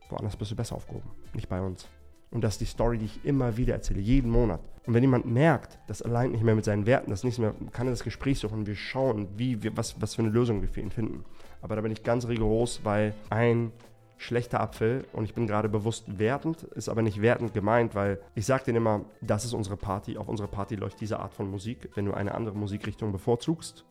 woanders 0.10 0.36
bist 0.36 0.52
du 0.52 0.56
besser 0.56 0.76
aufgehoben, 0.76 1.10
nicht 1.34 1.50
bei 1.50 1.62
uns. 1.62 1.88
Und 2.30 2.44
das 2.44 2.56
ist 2.56 2.62
die 2.62 2.66
Story, 2.66 2.98
die 2.98 3.06
ich 3.06 3.24
immer 3.24 3.56
wieder 3.56 3.76
erzähle, 3.76 4.02
jeden 4.02 4.30
Monat. 4.30 4.60
Und 4.86 4.94
wenn 4.94 5.04
jemand 5.04 5.26
merkt, 5.26 5.80
das 5.88 6.02
allein 6.02 6.32
nicht 6.32 6.44
mehr 6.44 6.56
mit 6.56 6.66
seinen 6.66 6.86
Werten, 6.86 7.10
das 7.10 7.24
nicht 7.24 7.40
mehr, 7.40 7.54
kann 7.72 7.88
er 7.88 7.92
das 7.92 8.04
Gespräch 8.04 8.40
suchen, 8.40 8.66
wir 8.66 8.76
schauen, 8.76 9.28
wie 9.38 9.64
wir, 9.64 9.78
was, 9.78 10.02
was 10.02 10.16
für 10.16 10.24
eine 10.24 10.32
Lösung 10.32 10.62
wir 10.62 10.68
für 10.68 10.82
ihn 10.82 10.92
finden. 10.92 11.24
Aber 11.62 11.76
da 11.76 11.82
bin 11.82 11.92
ich 11.92 12.04
ganz 12.04 12.28
rigoros, 12.28 12.82
weil 12.84 13.14
ein 13.30 13.72
schlechter 14.18 14.60
Apfel 14.60 15.06
und 15.14 15.26
ich 15.26 15.34
bin 15.34 15.48
gerade 15.48 15.70
bewusst 15.70 16.20
wertend, 16.20 16.64
ist 16.64 16.90
aber 16.90 17.02
nicht 17.02 17.22
wertend 17.22 17.54
gemeint, 17.54 17.96
weil 17.96 18.20
ich 18.36 18.46
sage 18.46 18.66
denen 18.66 18.78
immer, 18.78 19.06
das 19.22 19.46
ist 19.46 19.54
unsere 19.54 19.78
Party, 19.78 20.18
auf 20.18 20.28
unsere 20.28 20.48
Party 20.48 20.76
läuft 20.76 21.00
diese 21.00 21.20
Art 21.20 21.34
von 21.34 21.50
Musik. 21.50 21.90
Wenn 21.96 22.06
du 22.06 22.14
eine 22.14 22.34
andere 22.34 22.56
Musikrichtung 22.56 23.12
bevorzugst, 23.12 23.86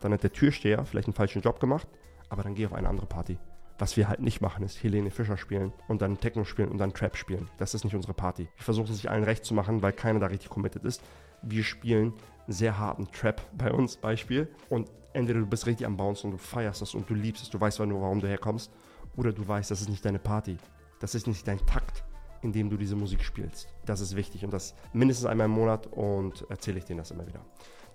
dann 0.00 0.12
hat 0.12 0.22
der 0.22 0.32
Türsteher 0.32 0.84
vielleicht 0.84 1.08
einen 1.08 1.14
falschen 1.14 1.42
Job 1.42 1.60
gemacht, 1.60 1.88
aber 2.28 2.42
dann 2.42 2.54
geh 2.54 2.66
auf 2.66 2.72
eine 2.72 2.88
andere 2.88 3.06
Party. 3.06 3.38
Was 3.78 3.98
wir 3.98 4.08
halt 4.08 4.20
nicht 4.20 4.40
machen, 4.40 4.64
ist 4.64 4.82
Helene 4.82 5.10
Fischer 5.10 5.36
spielen 5.36 5.72
und 5.86 6.00
dann 6.00 6.18
Techno 6.18 6.44
spielen 6.44 6.70
und 6.70 6.78
dann 6.78 6.94
Trap 6.94 7.14
spielen. 7.14 7.50
Das 7.58 7.74
ist 7.74 7.84
nicht 7.84 7.94
unsere 7.94 8.14
Party. 8.14 8.48
Wir 8.56 8.64
versuchen 8.64 8.90
es 8.90 8.96
sich 8.96 9.10
allen 9.10 9.24
recht 9.24 9.44
zu 9.44 9.52
machen, 9.52 9.82
weil 9.82 9.92
keiner 9.92 10.18
da 10.18 10.26
richtig 10.26 10.48
committed 10.48 10.84
ist. 10.84 11.02
Wir 11.42 11.62
spielen 11.62 12.14
sehr 12.48 12.78
harten 12.78 13.10
Trap 13.12 13.42
bei 13.52 13.70
uns, 13.70 13.98
Beispiel. 13.98 14.48
Und 14.70 14.90
entweder 15.12 15.40
du 15.40 15.46
bist 15.46 15.66
richtig 15.66 15.86
am 15.86 15.98
Bounce 15.98 16.26
und 16.26 16.32
du 16.32 16.38
feierst 16.38 16.80
das 16.80 16.94
und 16.94 17.10
du 17.10 17.14
liebst 17.14 17.42
es, 17.42 17.50
du 17.50 17.60
weißt 17.60 17.80
nur, 17.80 18.00
warum 18.00 18.20
du 18.20 18.28
herkommst 18.28 18.72
oder 19.16 19.32
du 19.32 19.46
weißt, 19.46 19.70
das 19.70 19.80
ist 19.80 19.88
nicht 19.88 20.04
deine 20.04 20.18
Party. 20.18 20.56
Das 21.00 21.14
ist 21.14 21.26
nicht 21.26 21.46
dein 21.46 21.64
Takt, 21.66 22.04
in 22.42 22.52
dem 22.52 22.70
du 22.70 22.76
diese 22.76 22.96
Musik 22.96 23.22
spielst. 23.22 23.68
Das 23.84 24.00
ist 24.00 24.16
wichtig 24.16 24.44
und 24.44 24.52
das 24.52 24.74
mindestens 24.92 25.26
einmal 25.26 25.46
im 25.46 25.52
Monat 25.52 25.86
und 25.88 26.46
erzähle 26.48 26.78
ich 26.78 26.84
denen 26.84 26.98
das 26.98 27.10
immer 27.10 27.26
wieder. 27.26 27.40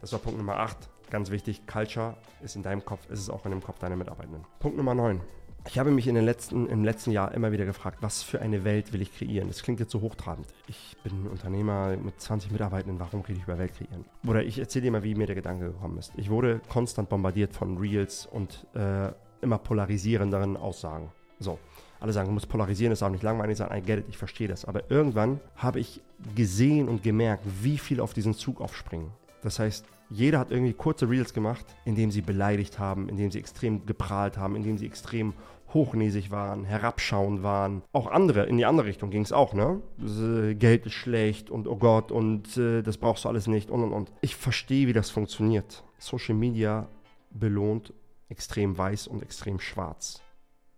Das 0.02 0.12
war 0.12 0.20
Punkt 0.20 0.38
Nummer 0.38 0.58
8. 0.58 0.78
Ganz 1.10 1.30
wichtig, 1.30 1.68
Culture 1.68 2.16
ist 2.42 2.56
in 2.56 2.64
deinem 2.64 2.86
Kopf, 2.86 3.10
ist 3.10 3.20
es 3.20 3.30
auch 3.30 3.46
in 3.46 3.52
dem 3.52 3.62
Kopf 3.62 3.80
deiner 3.80 3.96
Mitarbeitenden. 3.96 4.46
Punkt 4.60 4.78
Nummer 4.78 4.96
9. 4.96 5.22
Ich 5.68 5.78
habe 5.78 5.92
mich 5.92 6.08
in 6.08 6.16
den 6.16 6.26
letzten, 6.26 6.68
im 6.68 6.84
letzten 6.84 7.12
Jahr 7.12 7.34
immer 7.34 7.52
wieder 7.52 7.66
gefragt, 7.66 8.00
was 8.02 8.24
für 8.24 8.42
eine 8.42 8.64
Welt 8.64 8.94
will 8.94 9.02
ich 9.02 9.16
kreieren? 9.16 9.48
Das 9.48 9.62
klingt 9.62 9.80
jetzt 9.80 9.92
so 9.92 10.02
hochtrabend. 10.02 10.48
Ich 10.68 10.98
bin 11.04 11.28
Unternehmer 11.28 11.96
mit 11.98 12.20
20 12.20 12.52
Mitarbeitenden, 12.52 13.00
warum 13.00 13.22
rede 13.22 13.38
ich 13.38 13.44
über 13.44 13.60
Welt 13.60 13.76
kreieren? 13.76 14.06
Oder 14.26 14.44
ich 14.44 14.58
erzähle 14.58 14.86
dir 14.86 14.92
mal, 14.92 15.04
wie 15.04 15.14
mir 15.14 15.28
der 15.28 15.36
Gedanke 15.36 15.68
gekommen 15.68 16.00
ist. 16.00 16.14
Ich 16.18 16.32
wurde 16.32 16.62
konstant 16.68 17.10
bombardiert 17.10 17.54
von 17.54 17.78
Reels 17.78 18.26
und 18.26 18.66
äh, 18.74 19.12
immer 19.42 19.58
polarisierenderen 19.58 20.58
Aussagen. 20.58 21.12
So, 21.40 21.58
alle 22.00 22.14
sagen, 22.14 22.28
du 22.28 22.34
musst 22.34 22.50
polarisieren, 22.50 22.92
das 22.92 23.00
ist 23.00 23.04
auch 23.04 23.10
nicht 23.10 23.24
langweilig 23.24 23.58
sein, 23.58 23.70
I 23.72 23.82
get 23.82 24.00
it, 24.00 24.06
ich 24.10 24.18
verstehe 24.18 24.48
das. 24.48 24.66
Aber 24.66 24.90
irgendwann 24.90 25.40
habe 25.56 25.80
ich 25.80 26.02
gesehen 26.36 26.90
und 26.90 27.04
gemerkt, 27.04 27.44
wie 27.62 27.78
viel 27.78 28.00
auf 28.00 28.14
diesen 28.14 28.34
Zug 28.34 28.60
aufspringen. 28.62 29.10
Das 29.44 29.60
heißt, 29.60 29.86
jeder 30.10 30.40
hat 30.40 30.52
irgendwie 30.52 30.74
kurze 30.74 31.10
Reels 31.10 31.34
gemacht, 31.34 31.66
in 31.86 31.96
denen 31.96 32.12
sie 32.12 32.22
beleidigt 32.22 32.80
haben, 32.80 33.08
in 33.08 33.18
denen 33.18 33.32
sie 33.32 33.40
extrem 33.40 33.86
geprahlt 33.86 34.38
haben, 34.38 34.56
in 34.56 34.64
denen 34.64 34.78
sie 34.78 34.86
extrem 34.86 35.34
hochnäsig 35.74 36.32
waren, 36.32 36.66
herabschauend 36.66 37.44
waren. 37.44 37.82
Auch 37.94 38.08
andere, 38.08 38.46
in 38.46 38.58
die 38.58 38.66
andere 38.66 38.88
Richtung 38.88 39.10
ging 39.10 39.22
es 39.22 39.32
auch, 39.32 39.54
ne? 39.54 39.82
Äh, 40.00 40.56
Geld 40.56 40.86
ist 40.86 40.94
schlecht 40.94 41.50
und 41.50 41.68
oh 41.68 41.78
Gott 41.78 42.12
und 42.12 42.58
äh, 42.58 42.82
das 42.82 42.98
brauchst 42.98 43.26
du 43.26 43.30
alles 43.30 43.48
nicht 43.48 43.70
und 43.72 43.84
und 43.84 43.94
und. 43.94 44.12
Ich 44.22 44.36
verstehe, 44.36 44.88
wie 44.88 44.94
das 44.94 45.10
funktioniert. 45.10 45.84
Social 45.98 46.36
Media 46.36 46.88
belohnt 47.30 47.94
extrem 48.32 48.78
weiß 48.78 49.08
und 49.08 49.22
extrem 49.22 49.60
schwarz. 49.60 50.22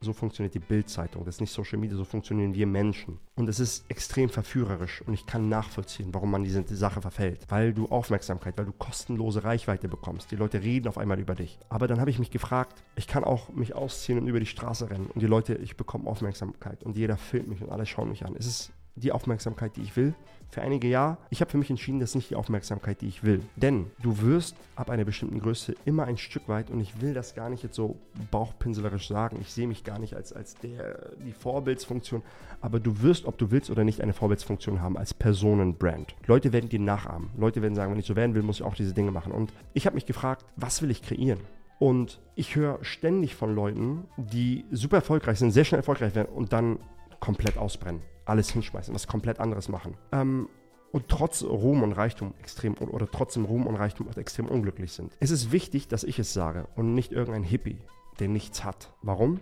So 0.02 0.12
funktioniert 0.12 0.54
die 0.54 0.60
Bildzeitung. 0.60 1.24
Das 1.24 1.36
ist 1.36 1.42
nicht 1.42 1.54
Social 1.54 1.80
Media, 1.80 1.96
so 1.96 2.04
funktionieren 2.04 2.54
wir 2.54 2.68
Menschen. 2.68 3.20
Und 3.36 3.48
es 3.48 3.62
ist 3.62 3.86
extrem 3.90 4.28
verführerisch 4.28 5.02
und 5.08 5.14
ich 5.14 5.26
kann 5.26 5.48
nachvollziehen, 5.48 6.14
warum 6.14 6.30
man 6.30 6.44
diese 6.44 6.64
Sache 6.76 7.02
verfällt. 7.02 7.46
Weil 7.48 7.74
du 7.74 7.88
Aufmerksamkeit, 7.88 8.58
weil 8.58 8.66
du 8.66 8.74
kostenlose 8.74 9.46
Reichweite 9.46 9.88
bekommst. 9.88 10.30
Die 10.32 10.36
Leute 10.36 10.62
reden 10.62 10.90
auf 10.90 10.98
einmal 10.98 11.20
über 11.20 11.36
dich. 11.36 11.58
Aber 11.70 11.88
dann 11.88 12.02
habe 12.02 12.10
ich 12.10 12.20
mich 12.20 12.32
gefragt, 12.32 12.84
ich 12.98 13.08
kann 13.08 13.24
auch 13.24 13.48
mich 13.50 13.76
ausziehen 13.76 14.20
und 14.20 14.28
über 14.28 14.42
die 14.42 14.46
Straße 14.46 14.90
rennen 14.90 15.08
und 15.08 15.22
die 15.22 15.28
Leute, 15.28 15.56
ich 15.56 15.78
bekomme 15.78 16.10
Aufmerksamkeit 16.10 16.84
und 16.84 16.98
jeder 16.98 17.16
filmt 17.16 17.48
mich 17.48 17.62
und 17.62 17.70
alle 17.70 17.86
schauen 17.86 18.10
mich 18.10 18.26
an. 18.26 18.36
Es 18.38 18.46
ist 18.46 18.74
die 18.96 19.12
Aufmerksamkeit, 19.12 19.76
die 19.76 19.82
ich 19.82 19.96
will. 19.96 20.14
Für 20.50 20.62
einige 20.62 20.88
ja. 20.88 21.18
Ich 21.32 21.42
habe 21.42 21.50
für 21.50 21.58
mich 21.58 21.72
entschieden, 21.72 22.00
das 22.00 22.12
ist 22.12 22.16
nicht 22.16 22.30
die 22.30 22.36
Aufmerksamkeit, 22.36 23.02
die 23.02 23.08
ich 23.08 23.24
will. 23.24 23.42
Denn 23.56 23.90
du 24.04 24.22
wirst 24.22 24.56
ab 24.76 24.92
einer 24.92 25.04
bestimmten 25.04 25.40
Größe 25.40 25.74
immer 25.84 26.04
ein 26.04 26.18
Stück 26.18 26.48
weit, 26.48 26.70
und 26.70 26.80
ich 26.80 27.02
will 27.02 27.16
das 27.16 27.34
gar 27.34 27.50
nicht 27.50 27.64
jetzt 27.64 27.76
so 27.76 27.98
bauchpinselerisch 28.30 29.08
sagen, 29.08 29.38
ich 29.42 29.52
sehe 29.52 29.68
mich 29.68 29.84
gar 29.84 29.98
nicht 29.98 30.16
als, 30.16 30.32
als 30.32 30.54
der, 30.56 31.10
die 31.26 31.32
Vorbildsfunktion, 31.32 32.22
aber 32.62 32.80
du 32.80 33.02
wirst, 33.02 33.26
ob 33.26 33.40
du 33.40 33.50
willst 33.50 33.72
oder 33.72 33.84
nicht, 33.84 34.02
eine 34.02 34.14
Vorbildsfunktion 34.14 34.80
haben 34.80 34.96
als 34.96 35.16
Personenbrand. 35.16 36.16
Leute 36.28 36.54
werden 36.54 36.70
dir 36.70 36.80
nachahmen. 36.80 37.32
Leute 37.36 37.64
werden 37.64 37.74
sagen, 37.74 37.92
wenn 37.92 38.00
ich 38.00 38.06
so 38.06 38.16
werden 38.16 38.36
will, 38.36 38.44
muss 38.44 38.58
ich 38.58 38.64
auch 38.64 38.76
diese 38.76 38.94
Dinge 38.94 39.10
machen. 39.10 39.32
Und 39.32 39.52
ich 39.74 39.88
habe 39.88 39.96
mich 39.96 40.06
gefragt, 40.06 40.46
was 40.56 40.84
will 40.84 40.92
ich 40.92 41.02
kreieren? 41.02 41.40
Und 41.80 42.22
ich 42.36 42.56
höre 42.56 42.78
ständig 42.84 43.34
von 43.36 43.56
Leuten, 43.56 44.06
die 44.18 44.66
super 44.72 44.98
erfolgreich 44.98 45.40
sind, 45.40 45.52
sehr 45.52 45.66
schnell 45.66 45.80
erfolgreich 45.80 46.14
werden 46.14 46.32
und 46.32 46.54
dann 46.54 46.78
komplett 47.20 47.58
ausbrennen. 47.58 48.02
Alles 48.26 48.50
hinschmeißen, 48.50 48.94
was 48.94 49.08
komplett 49.08 49.40
anderes 49.40 49.70
machen. 49.70 49.96
Ähm, 50.12 50.50
und 50.92 51.10
trotz 51.10 51.44
Ruhm 51.44 51.82
und 51.82 51.94
Reichtum 51.94 52.34
extrem 52.40 52.76
oder 52.76 53.10
trotzdem 53.10 53.46
Ruhm 53.46 53.66
und 53.66 53.76
Reichtum 53.76 54.08
extrem 54.16 54.48
unglücklich 54.48 54.94
sind. 54.94 55.18
Es 55.20 55.32
ist 55.32 55.52
wichtig, 55.52 55.88
dass 55.88 56.04
ich 56.04 56.20
es 56.20 56.34
sage 56.34 56.68
und 56.76 56.94
nicht 56.94 57.12
irgendein 57.12 57.44
Hippie, 57.44 57.80
der 58.20 58.28
nichts 58.28 58.64
hat. 58.64 58.94
Warum? 59.02 59.40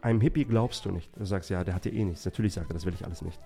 Einem 0.00 0.20
Hippie 0.20 0.44
glaubst 0.44 0.84
du 0.86 0.90
nicht. 0.90 1.10
Du 1.16 1.24
sagst, 1.26 1.50
ja, 1.50 1.62
der 1.62 1.74
hat 1.74 1.84
ja 1.84 1.92
eh 1.92 2.04
nichts. 2.04 2.24
Natürlich 2.24 2.54
sagt 2.54 2.70
er, 2.70 2.74
das 2.74 2.86
will 2.86 2.94
ich 2.94 3.04
alles 3.04 3.20
nicht. 3.20 3.38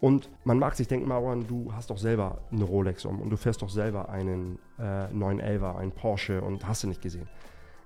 Und 0.00 0.28
man 0.44 0.58
mag 0.58 0.74
sich 0.74 0.88
denken, 0.88 1.08
Mauern, 1.08 1.46
du 1.46 1.72
hast 1.72 1.90
doch 1.90 1.98
selber 1.98 2.40
eine 2.50 2.64
Rolex 2.64 3.04
um 3.04 3.20
und 3.20 3.30
du 3.30 3.36
fährst 3.36 3.62
doch 3.62 3.68
selber 3.68 4.08
einen 4.08 4.58
äh, 4.78 5.06
911er, 5.06 5.76
einen 5.76 5.92
Porsche 5.92 6.40
und 6.40 6.66
hast 6.66 6.82
du 6.82 6.88
nicht 6.88 7.02
gesehen. 7.02 7.28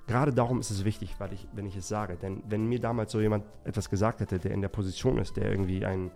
Gerade 0.07 0.33
darum 0.33 0.61
ist 0.61 0.71
es 0.71 0.85
wichtig, 0.85 1.15
weil 1.19 1.33
ich, 1.33 1.47
wenn 1.53 1.67
ich 1.67 1.77
es 1.77 1.89
sage. 1.89 2.17
Denn 2.17 2.43
wenn 2.49 2.67
mir 2.67 2.81
damals 2.81 3.13
so 3.13 3.21
jemand 3.21 3.45
etwas 3.65 3.89
gesagt 3.89 4.21
hätte, 4.21 4.39
der 4.39 4.51
in 4.51 4.61
der 4.61 4.69
Position 4.69 5.19
ist, 5.19 5.37
der 5.37 5.51
irgendwie 5.51 5.85
ein 5.85 6.11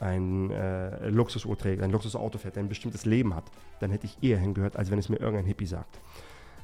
ein 0.00 0.50
äh, 0.50 1.10
Luxusuhr 1.10 1.56
trägt, 1.56 1.82
ein 1.82 1.90
Luxusauto 1.90 2.38
fährt, 2.38 2.56
der 2.56 2.62
ein 2.62 2.68
bestimmtes 2.68 3.04
Leben 3.04 3.34
hat, 3.34 3.44
dann 3.80 3.90
hätte 3.90 4.06
ich 4.06 4.16
eher 4.22 4.38
hingehört, 4.38 4.76
als 4.76 4.90
wenn 4.90 4.98
es 4.98 5.08
mir 5.08 5.20
irgendein 5.20 5.44
Hippie 5.44 5.66
sagt. 5.66 6.00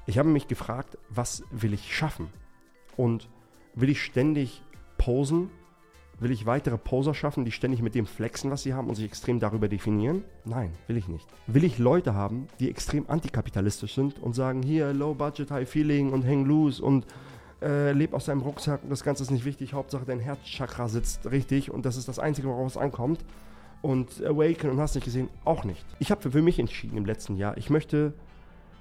Ich 0.07 0.19
habe 0.19 0.29
mich 0.29 0.49
gefragt, 0.49 0.97
was 1.11 1.45
will 1.51 1.75
ich 1.75 1.95
schaffen? 1.95 2.29
Und 2.97 3.29
will 3.75 3.91
ich 3.91 4.03
ständig 4.03 4.63
posen? 4.97 5.51
Will 6.19 6.31
ich 6.31 6.47
weitere 6.47 6.79
Poser 6.79 7.13
schaffen, 7.13 7.45
die 7.45 7.53
ständig 7.53 7.83
mit 7.83 7.95
dem 7.95 8.07
flexen, 8.07 8.51
was 8.51 8.63
sie 8.63 8.73
haben 8.73 8.89
und 8.89 8.95
sich 8.95 9.05
extrem 9.05 9.39
darüber 9.39 9.69
definieren? 9.69 10.25
Nein, 10.47 10.73
will 10.87 10.97
ich 10.97 11.09
nicht. 11.09 11.29
Will 11.47 11.65
ich 11.65 11.79
Leute 11.79 12.15
haben, 12.15 12.49
die 12.59 12.71
extrem 12.71 13.09
antikapitalistisch 13.09 13.95
sind 13.95 14.19
und 14.23 14.35
sagen, 14.35 14.63
hier, 14.63 14.95
low 14.95 15.15
budget, 15.15 15.51
high 15.51 15.69
feeling 15.69 16.13
und 16.13 16.27
hang 16.27 16.47
loose 16.47 16.83
und 16.83 17.05
äh, 17.61 17.93
leb 17.93 18.15
aus 18.15 18.27
deinem 18.27 18.41
Rucksack 18.41 18.83
und 18.83 18.89
das 18.89 19.05
Ganze 19.05 19.25
ist 19.25 19.31
nicht 19.31 19.45
wichtig. 19.45 19.75
Hauptsache 19.75 20.07
dein 20.07 20.21
Herzchakra 20.21 20.89
sitzt 20.89 21.31
richtig 21.31 21.71
und 21.71 21.85
das 21.85 21.99
ist 21.99 22.09
das 22.09 22.19
Einzige, 22.19 22.49
worauf 22.49 22.69
es 22.69 22.77
ankommt. 22.79 23.23
Und 23.83 24.25
Awaken 24.25 24.71
und 24.71 24.81
hast 24.81 24.95
nicht 24.95 25.05
gesehen, 25.05 25.29
auch 25.45 25.65
nicht. 25.65 25.85
Ich 25.99 26.11
habe 26.11 26.31
für 26.31 26.43
mich 26.43 26.59
entschieden 26.59 26.97
im 26.97 27.05
letzten 27.05 27.37
Jahr, 27.37 27.59
ich 27.59 27.69
möchte, 27.69 28.15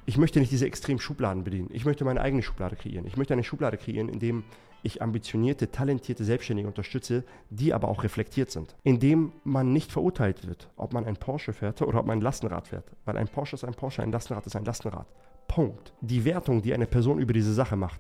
ich 0.06 0.18
möchte 0.18 0.40
nicht 0.40 0.54
diese 0.54 0.66
extremen 0.66 1.00
Schubladen 1.00 1.44
bedienen. 1.44 1.70
Ich 1.74 1.84
möchte 1.84 2.06
meine 2.06 2.22
eigene 2.22 2.42
Schublade 2.42 2.78
kreieren. 2.78 3.06
Ich 3.06 3.18
möchte 3.18 3.34
eine 3.34 3.44
Schublade 3.44 3.76
kreieren, 3.76 4.08
in 4.08 4.20
dem 4.20 4.46
ich 4.86 5.02
ambitionierte, 5.02 5.72
talentierte 5.72 6.24
Selbstständige 6.24 6.68
unterstütze, 6.68 7.24
die 7.50 7.74
aber 7.74 7.88
auch 7.88 8.04
reflektiert 8.04 8.52
sind. 8.52 8.76
Indem 8.84 9.34
man 9.44 9.74
nicht 9.74 9.92
verurteilt 9.92 10.48
wird, 10.48 10.70
ob 10.78 10.94
man 10.94 11.06
ein 11.06 11.18
Porsche 11.18 11.54
fährt 11.54 11.82
oder 11.82 12.00
ob 12.00 12.06
man 12.06 12.20
ein 12.20 12.22
Lastenrad 12.22 12.68
fährt. 12.68 12.86
Weil 13.04 13.18
ein 13.18 13.28
Porsche 13.28 13.56
ist 13.56 13.64
ein 13.64 13.74
Porsche, 13.74 14.04
ein 14.04 14.12
Lastenrad 14.12 14.46
ist 14.46 14.56
ein 14.56 14.66
Lastenrad. 14.66 15.08
Punkt. 15.48 15.94
Die 16.02 16.24
Wertung, 16.24 16.62
die 16.62 16.74
eine 16.74 16.86
Person 16.86 17.20
über 17.20 17.34
diese 17.34 17.54
Sache 17.54 17.76
macht, 17.76 18.00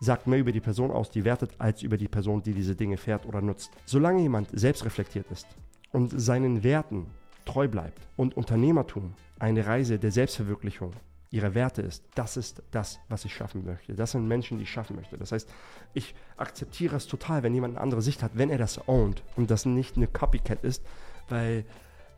sagt 0.00 0.26
mehr 0.26 0.38
über 0.38 0.52
die 0.52 0.60
Person 0.60 0.90
aus, 0.90 1.10
die 1.10 1.24
wertet, 1.24 1.52
als 1.58 1.82
über 1.82 1.96
die 1.96 2.08
Person, 2.08 2.42
die 2.42 2.52
diese 2.52 2.76
Dinge 2.76 2.98
fährt 2.98 3.26
oder 3.26 3.40
nutzt. 3.40 3.70
Solange 3.86 4.22
jemand 4.22 4.48
selbstreflektiert 4.52 5.30
ist 5.30 5.46
und 5.92 6.20
seinen 6.20 6.62
Werten 6.62 7.06
treu 7.46 7.68
bleibt 7.68 8.06
und 8.16 8.36
Unternehmertum 8.36 9.14
eine 9.38 9.66
Reise 9.66 9.98
der 9.98 10.10
Selbstverwirklichung 10.10 10.92
ihrer 11.30 11.54
Werte 11.54 11.82
ist, 11.82 12.04
das 12.14 12.36
ist 12.36 12.62
das, 12.70 13.00
was 13.08 13.24
ich 13.24 13.34
schaffen 13.34 13.64
möchte. 13.64 13.94
Das 13.94 14.12
sind 14.12 14.28
Menschen, 14.28 14.58
die 14.58 14.64
ich 14.64 14.70
schaffen 14.70 14.96
möchte. 14.96 15.18
Das 15.18 15.32
heißt, 15.32 15.48
ich 15.92 16.14
akzeptiere 16.36 16.96
es 16.96 17.06
total, 17.06 17.42
wenn 17.42 17.54
jemand 17.54 17.74
eine 17.74 17.82
andere 17.82 18.02
Sicht 18.02 18.22
hat, 18.22 18.32
wenn 18.34 18.50
er 18.50 18.58
das 18.58 18.88
ownt 18.88 19.22
und 19.36 19.50
das 19.50 19.66
nicht 19.66 19.96
eine 19.96 20.06
Copycat 20.06 20.62
ist, 20.62 20.84
weil 21.28 21.64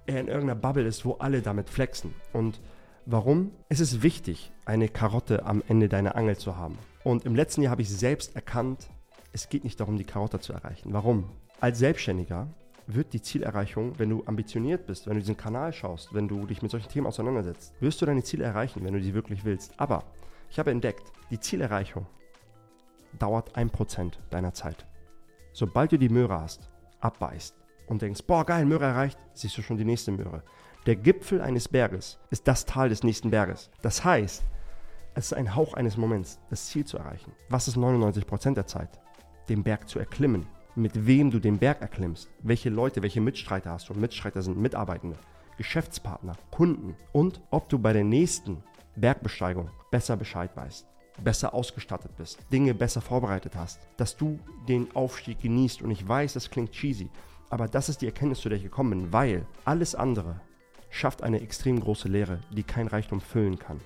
er 0.07 0.21
in 0.21 0.29
irgendeiner 0.29 0.61
Bubble 0.61 0.87
ist, 0.87 1.05
wo 1.05 1.15
alle 1.15 1.43
damit 1.43 1.71
flexen. 1.71 2.15
Und 2.33 2.61
warum? 3.07 3.53
Es 3.69 3.81
ist 3.81 4.03
wichtig, 4.03 4.53
eine 4.65 4.89
Karotte 4.89 5.45
am 5.45 5.63
Ende 5.67 5.89
deiner 5.89 6.17
Angel 6.17 6.37
zu 6.37 6.57
haben. 6.57 6.79
Und 7.05 7.25
im 7.25 7.35
letzten 7.35 7.63
Jahr 7.63 7.71
habe 7.71 7.83
ich 7.83 7.91
selbst 7.91 8.37
erkannt, 8.37 8.91
es 9.33 9.49
geht 9.49 9.65
nicht 9.65 9.81
darum, 9.81 9.97
die 9.97 10.05
Karotte 10.05 10.41
zu 10.41 10.53
erreichen. 10.53 10.93
Warum? 10.93 11.31
Als 11.61 11.79
Selbstständiger 11.79 12.49
wird 12.89 13.13
die 13.13 13.21
Zielerreichung, 13.21 13.99
wenn 13.99 14.09
du 14.09 14.25
ambitioniert 14.25 14.87
bist, 14.87 15.07
wenn 15.07 15.15
du 15.15 15.21
diesen 15.21 15.37
Kanal 15.37 15.73
schaust, 15.73 16.15
wenn 16.15 16.27
du 16.27 16.47
dich 16.47 16.63
mit 16.63 16.71
solchen 16.71 16.89
Themen 16.89 17.07
auseinandersetzt, 17.07 17.75
wirst 17.81 18.01
du 18.01 18.07
deine 18.07 18.25
Ziele 18.25 18.45
erreichen, 18.45 18.83
wenn 18.83 18.95
du 18.95 19.03
sie 19.03 19.15
wirklich 19.15 19.45
willst. 19.45 19.79
Aber 19.79 20.05
ich 20.51 20.59
habe 20.59 20.71
entdeckt, 20.71 21.13
die 21.31 21.39
Zielerreichung 21.39 22.07
dauert 23.19 23.57
ein 23.57 23.71
Prozent 23.71 24.19
deiner 24.31 24.55
Zeit. 24.55 24.87
Sobald 25.53 25.93
du 25.93 25.99
die 25.99 26.09
Möhre 26.09 26.41
hast, 26.41 26.71
abbeißt 27.01 27.55
und 27.87 28.01
denkst, 28.01 28.23
boah, 28.27 28.45
geil, 28.45 28.65
Möhre 28.65 28.87
erreicht, 28.87 29.19
siehst 29.35 29.59
du 29.59 29.63
schon 29.63 29.77
die 29.77 29.85
nächste 29.85 30.11
Möhre. 30.11 30.43
Der 30.87 30.97
Gipfel 30.97 31.43
eines 31.43 31.69
Berges 31.69 32.19
ist 32.31 32.49
das 32.49 32.65
Tal 32.65 32.89
des 32.89 33.03
nächsten 33.03 33.31
Berges. 33.31 33.71
Das 33.83 34.05
heißt, 34.05 34.45
es 35.15 35.27
ist 35.27 35.35
ein 35.35 35.55
Hauch 35.55 35.75
eines 35.75 35.97
Moments, 35.97 36.39
das 36.49 36.67
Ziel 36.67 36.87
zu 36.87 36.97
erreichen. 36.97 37.33
Was 37.51 37.69
ist 37.69 37.77
99% 37.77 38.55
der 38.55 38.67
Zeit? 38.67 38.99
Den 39.49 39.63
Berg 39.63 39.89
zu 39.89 39.99
erklimmen. 39.99 40.47
Mit 40.79 41.09
wem 41.09 41.33
du 41.33 41.41
den 41.41 41.59
Berg 41.59 41.81
erklimmst. 41.81 42.29
Welche 42.41 42.71
Leute, 42.71 43.03
welche 43.03 43.21
Mitstreiter 43.21 43.71
hast 43.71 43.89
du? 43.89 43.95
Und 43.95 44.01
Mitstreiter 44.01 44.43
sind 44.43 44.59
Mitarbeitende, 44.59 45.17
Geschäftspartner, 45.57 46.37
Kunden. 46.53 46.95
Und 47.11 47.41
ob 47.51 47.69
du 47.69 47.81
bei 47.81 47.93
der 47.93 48.05
nächsten 48.05 48.63
Bergbesteigung 48.95 49.71
besser 49.91 50.17
Bescheid 50.17 50.57
weißt, 50.57 50.87
besser 51.25 51.53
ausgestattet 51.53 52.13
bist, 52.17 52.39
Dinge 52.53 52.75
besser 52.75 53.01
vorbereitet 53.01 53.57
hast, 53.57 53.81
dass 53.97 54.17
du 54.17 54.39
den 54.69 54.87
Aufstieg 54.95 55.41
genießt. 55.41 55.83
Und 55.83 55.91
ich 55.91 56.07
weiß, 56.07 56.35
das 56.35 56.49
klingt 56.49 56.71
cheesy, 56.71 57.11
aber 57.51 57.67
das 57.67 57.89
ist 57.89 58.01
die 58.01 58.07
Erkenntnis, 58.07 58.39
zu 58.39 58.49
der 58.49 58.59
ich 58.59 58.63
gekommen 58.63 58.91
bin, 58.91 59.13
weil 59.13 59.47
alles 59.65 59.97
andere 59.97 60.41
schafft 60.91 61.25
eine 61.25 61.41
extrem 61.41 61.81
große 61.81 62.07
Leere, 62.07 62.39
die 62.53 62.63
kein 62.63 62.87
Reichtum 62.87 63.21
füllen 63.21 63.59
kann. 63.59 63.81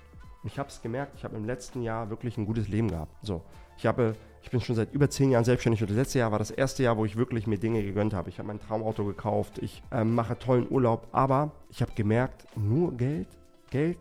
Ich 0.45 0.59
habe 0.59 0.69
es 0.69 0.83
gemerkt, 0.83 1.15
ich 1.17 1.25
habe 1.25 1.37
im 1.37 1.45
letzten 1.45 1.83
Jahr 1.83 2.11
wirklich 2.11 2.37
ein 2.37 2.47
gutes 2.47 2.69
Leben 2.69 2.89
gehabt. 2.89 3.15
So, 3.23 3.43
ich 3.77 3.87
habe, 3.87 4.17
ich 4.43 4.51
bin 4.51 4.61
schon 4.61 4.75
seit 4.75 4.93
über 4.93 5.09
zehn 5.09 5.31
Jahren 5.31 5.45
selbstständig 5.45 5.83
und 5.83 5.91
das 5.91 5.97
letzte 5.97 6.19
Jahr 6.19 6.33
war 6.33 6.39
das 6.39 6.51
erste 6.51 6.83
Jahr, 6.83 6.97
wo 6.97 7.05
ich 7.05 7.17
wirklich 7.17 7.47
mir 7.47 7.59
Dinge 7.59 7.83
gegönnt 7.83 8.13
habe. 8.13 8.29
Ich 8.29 8.39
habe 8.39 8.49
mein 8.49 8.61
Traumauto 8.61 9.05
gekauft, 9.05 9.59
ich 9.59 9.83
äh, 9.93 10.03
mache 10.03 10.39
tollen 10.39 10.67
Urlaub, 10.69 11.07
aber 11.13 11.53
ich 11.71 11.81
habe 11.81 11.93
gemerkt, 11.95 12.47
nur 12.57 12.97
Geld, 12.97 13.29
Geld, 13.71 13.99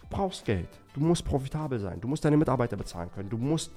du 0.00 0.06
brauchst 0.08 0.46
Geld. 0.46 0.68
Du 0.94 1.00
musst 1.00 1.24
profitabel 1.24 1.78
sein, 1.78 2.00
du 2.00 2.08
musst 2.08 2.24
deine 2.24 2.36
Mitarbeiter 2.36 2.76
bezahlen 2.76 3.10
können, 3.14 3.28
du 3.28 3.38
musst 3.38 3.70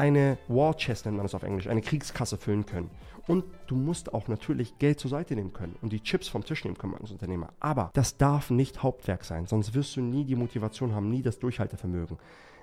eine 0.00 0.38
War 0.48 0.74
Chest 0.78 1.04
nennt 1.04 1.18
man 1.18 1.26
das 1.26 1.34
auf 1.34 1.42
Englisch, 1.42 1.66
eine 1.66 1.82
Kriegskasse 1.82 2.38
füllen 2.38 2.64
können. 2.64 2.90
Und 3.26 3.44
du 3.66 3.76
musst 3.76 4.14
auch 4.14 4.28
natürlich 4.28 4.78
Geld 4.78 4.98
zur 4.98 5.10
Seite 5.10 5.34
nehmen 5.34 5.52
können 5.52 5.76
und 5.82 5.92
die 5.92 6.02
Chips 6.02 6.26
vom 6.26 6.42
Tisch 6.42 6.64
nehmen 6.64 6.78
können 6.78 6.94
als 6.94 7.12
Unternehmer. 7.12 7.50
Aber 7.60 7.90
das 7.92 8.16
darf 8.16 8.48
nicht 8.48 8.82
Hauptwerk 8.82 9.24
sein, 9.24 9.46
sonst 9.46 9.74
wirst 9.74 9.94
du 9.96 10.00
nie 10.00 10.24
die 10.24 10.36
Motivation 10.36 10.94
haben, 10.94 11.10
nie 11.10 11.20
das 11.20 11.38
Durchhaltevermögen. 11.38 12.16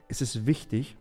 Es 0.08 0.20
ist 0.22 0.48
wichtig, 0.48 0.98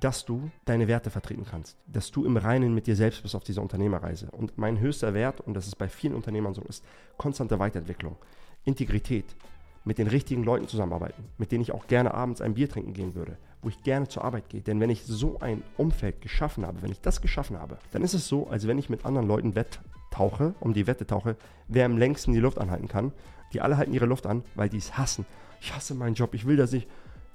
dass 0.00 0.24
du 0.24 0.50
deine 0.64 0.88
Werte 0.88 1.10
vertreten 1.10 1.44
kannst, 1.48 1.76
dass 1.86 2.10
du 2.10 2.24
im 2.24 2.38
Reinen 2.38 2.74
mit 2.74 2.86
dir 2.86 2.96
selbst 2.96 3.22
bist 3.22 3.34
auf 3.34 3.44
dieser 3.44 3.60
Unternehmerreise. 3.60 4.30
Und 4.30 4.56
mein 4.56 4.80
höchster 4.80 5.12
Wert, 5.12 5.42
und 5.42 5.52
das 5.52 5.66
ist 5.66 5.76
bei 5.76 5.88
vielen 5.88 6.14
Unternehmern 6.14 6.54
so, 6.54 6.62
ist 6.62 6.82
konstante 7.18 7.58
Weiterentwicklung, 7.58 8.16
Integrität, 8.64 9.36
mit 9.84 9.98
den 9.98 10.06
richtigen 10.06 10.44
Leuten 10.44 10.66
zusammenarbeiten, 10.66 11.24
mit 11.38 11.52
denen 11.52 11.62
ich 11.62 11.72
auch 11.72 11.86
gerne 11.86 12.14
abends 12.14 12.40
ein 12.40 12.54
Bier 12.54 12.68
trinken 12.68 12.94
gehen 12.94 13.14
würde, 13.14 13.36
wo 13.62 13.68
ich 13.68 13.82
gerne 13.82 14.08
zur 14.08 14.24
Arbeit 14.24 14.48
gehe. 14.48 14.62
Denn 14.62 14.80
wenn 14.80 14.90
ich 14.90 15.04
so 15.04 15.38
ein 15.40 15.62
Umfeld 15.76 16.20
geschaffen 16.20 16.66
habe, 16.66 16.82
wenn 16.82 16.90
ich 16.90 17.00
das 17.00 17.20
geschaffen 17.20 17.58
habe, 17.58 17.78
dann 17.92 18.02
ist 18.02 18.14
es 18.14 18.26
so, 18.26 18.48
als 18.48 18.66
wenn 18.66 18.78
ich 18.78 18.88
mit 18.88 19.04
anderen 19.04 19.28
Leuten 19.28 19.54
wetttauche, 19.54 20.54
um 20.60 20.72
die 20.72 20.86
Wette 20.86 21.06
tauche, 21.06 21.36
wer 21.68 21.84
am 21.84 21.98
längsten 21.98 22.32
die 22.32 22.40
Luft 22.40 22.58
anhalten 22.58 22.88
kann. 22.88 23.12
Die 23.52 23.60
alle 23.60 23.76
halten 23.76 23.92
ihre 23.92 24.06
Luft 24.06 24.26
an, 24.26 24.42
weil 24.54 24.68
die 24.68 24.78
es 24.78 24.96
hassen. 24.96 25.26
Ich 25.60 25.74
hasse 25.74 25.94
meinen 25.94 26.14
Job, 26.14 26.34
ich 26.34 26.46
will 26.46 26.56
das 26.56 26.72
nicht. 26.72 26.88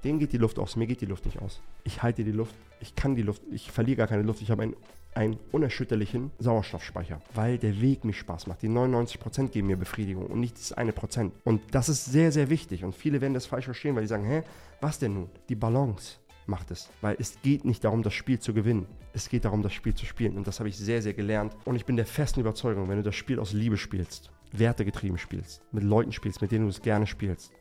Denen 0.03 0.19
geht 0.19 0.33
die 0.33 0.37
Luft 0.37 0.59
aus, 0.59 0.75
mir 0.75 0.87
geht 0.87 1.01
die 1.01 1.05
Luft 1.05 1.25
nicht 1.25 1.41
aus. 1.41 1.61
Ich 1.83 2.03
halte 2.03 2.23
die 2.23 2.31
Luft, 2.31 2.55
ich 2.79 2.95
kann 2.95 3.15
die 3.15 3.21
Luft, 3.21 3.41
ich 3.51 3.71
verliere 3.71 3.97
gar 3.97 4.07
keine 4.07 4.23
Luft. 4.23 4.41
Ich 4.41 4.49
habe 4.49 4.63
ein 4.63 4.75
einen 5.15 5.37
unerschütterlichen 5.51 6.31
Sauerstoffspeicher, 6.39 7.21
weil 7.33 7.57
der 7.57 7.81
Weg 7.81 8.05
mir 8.05 8.13
Spaß 8.13 8.47
macht. 8.47 8.61
Die 8.61 8.69
99% 8.69 9.49
geben 9.49 9.67
mir 9.67 9.77
Befriedigung 9.77 10.27
und 10.27 10.39
nicht 10.39 10.57
das 10.57 10.71
eine 10.73 10.93
Prozent. 10.93 11.33
Und 11.43 11.61
das 11.71 11.89
ist 11.89 12.05
sehr, 12.05 12.31
sehr 12.31 12.49
wichtig. 12.49 12.83
Und 12.83 12.95
viele 12.95 13.21
werden 13.21 13.33
das 13.33 13.45
falsch 13.45 13.65
verstehen, 13.65 13.95
weil 13.95 14.03
die 14.03 14.07
sagen, 14.07 14.25
hä, 14.25 14.43
was 14.81 14.99
denn 14.99 15.13
nun? 15.13 15.29
Die 15.49 15.55
Balance 15.55 16.17
macht 16.45 16.71
es. 16.71 16.89
Weil 17.01 17.15
es 17.19 17.41
geht 17.41 17.65
nicht 17.65 17.83
darum, 17.83 18.03
das 18.03 18.13
Spiel 18.13 18.39
zu 18.39 18.53
gewinnen. 18.53 18.87
Es 19.13 19.29
geht 19.29 19.45
darum, 19.45 19.63
das 19.63 19.73
Spiel 19.73 19.95
zu 19.95 20.05
spielen. 20.05 20.37
Und 20.37 20.47
das 20.47 20.59
habe 20.59 20.69
ich 20.69 20.77
sehr, 20.77 21.01
sehr 21.01 21.13
gelernt. 21.13 21.55
Und 21.65 21.75
ich 21.75 21.85
bin 21.85 21.95
der 21.95 22.05
festen 22.05 22.39
Überzeugung, 22.39 22.87
wenn 22.89 22.97
du 22.97 23.03
das 23.03 23.15
Spiel 23.15 23.39
aus 23.39 23.53
Liebe 23.53 23.77
spielst, 23.77 24.31
wertegetrieben 24.51 25.17
spielst, 25.17 25.61
mit 25.71 25.83
Leuten 25.83 26.11
spielst, 26.11 26.41
mit 26.41 26.51
denen 26.51 26.65
du 26.65 26.69
es 26.69 26.81
gerne 26.81 27.07
spielst, 27.07 27.51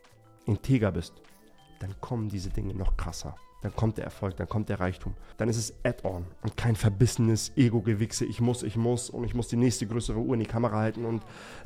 integer 0.46 0.92
bist, 0.92 1.14
dann 1.80 1.98
kommen 2.00 2.28
diese 2.28 2.50
Dinge 2.50 2.74
noch 2.74 2.96
krasser 2.96 3.36
dann 3.60 3.74
kommt 3.74 3.98
der 3.98 4.04
Erfolg, 4.04 4.36
dann 4.36 4.48
kommt 4.48 4.68
der 4.68 4.78
Reichtum. 4.78 5.14
Dann 5.36 5.48
ist 5.48 5.56
es 5.56 5.74
Add-on 5.84 6.24
und 6.42 6.56
kein 6.56 6.76
verbissenes 6.76 7.52
Ego-Gewichse. 7.56 8.24
Ich 8.24 8.40
muss, 8.40 8.62
ich 8.62 8.76
muss 8.76 9.10
und 9.10 9.24
ich 9.24 9.34
muss 9.34 9.48
die 9.48 9.56
nächste 9.56 9.86
größere 9.86 10.18
Uhr 10.18 10.34
in 10.34 10.40
die 10.40 10.46
Kamera 10.46 10.76
halten 10.76 11.04
und 11.04 11.22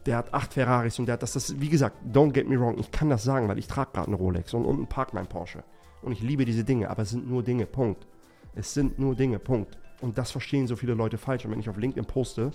der 0.06 0.16
hat 0.16 0.32
acht 0.32 0.54
Ferraris 0.54 0.98
und 0.98 1.06
der 1.06 1.14
hat 1.14 1.22
das, 1.22 1.32
das 1.32 1.60
wie 1.60 1.68
gesagt, 1.68 1.96
don't 2.10 2.32
get 2.32 2.48
me 2.48 2.58
wrong, 2.58 2.78
ich 2.78 2.90
kann 2.90 3.10
das 3.10 3.24
sagen, 3.24 3.48
weil 3.48 3.58
ich 3.58 3.66
trage 3.66 3.90
gerade 3.92 4.06
einen 4.06 4.16
Rolex 4.16 4.54
und 4.54 4.64
unten 4.64 4.86
parkt 4.86 5.12
mein 5.12 5.26
Porsche. 5.26 5.64
Und 6.00 6.12
ich 6.12 6.22
liebe 6.22 6.44
diese 6.44 6.64
Dinge, 6.64 6.90
aber 6.90 7.02
es 7.02 7.10
sind 7.10 7.28
nur 7.28 7.42
Dinge, 7.42 7.66
Punkt. 7.66 8.06
Es 8.54 8.74
sind 8.74 8.98
nur 8.98 9.14
Dinge, 9.14 9.38
Punkt. 9.38 9.78
Und 10.00 10.18
das 10.18 10.32
verstehen 10.32 10.66
so 10.66 10.76
viele 10.76 10.94
Leute 10.94 11.16
falsch. 11.16 11.44
Und 11.44 11.52
wenn 11.52 11.60
ich 11.60 11.68
auf 11.68 11.76
LinkedIn 11.76 12.04
poste, 12.06 12.50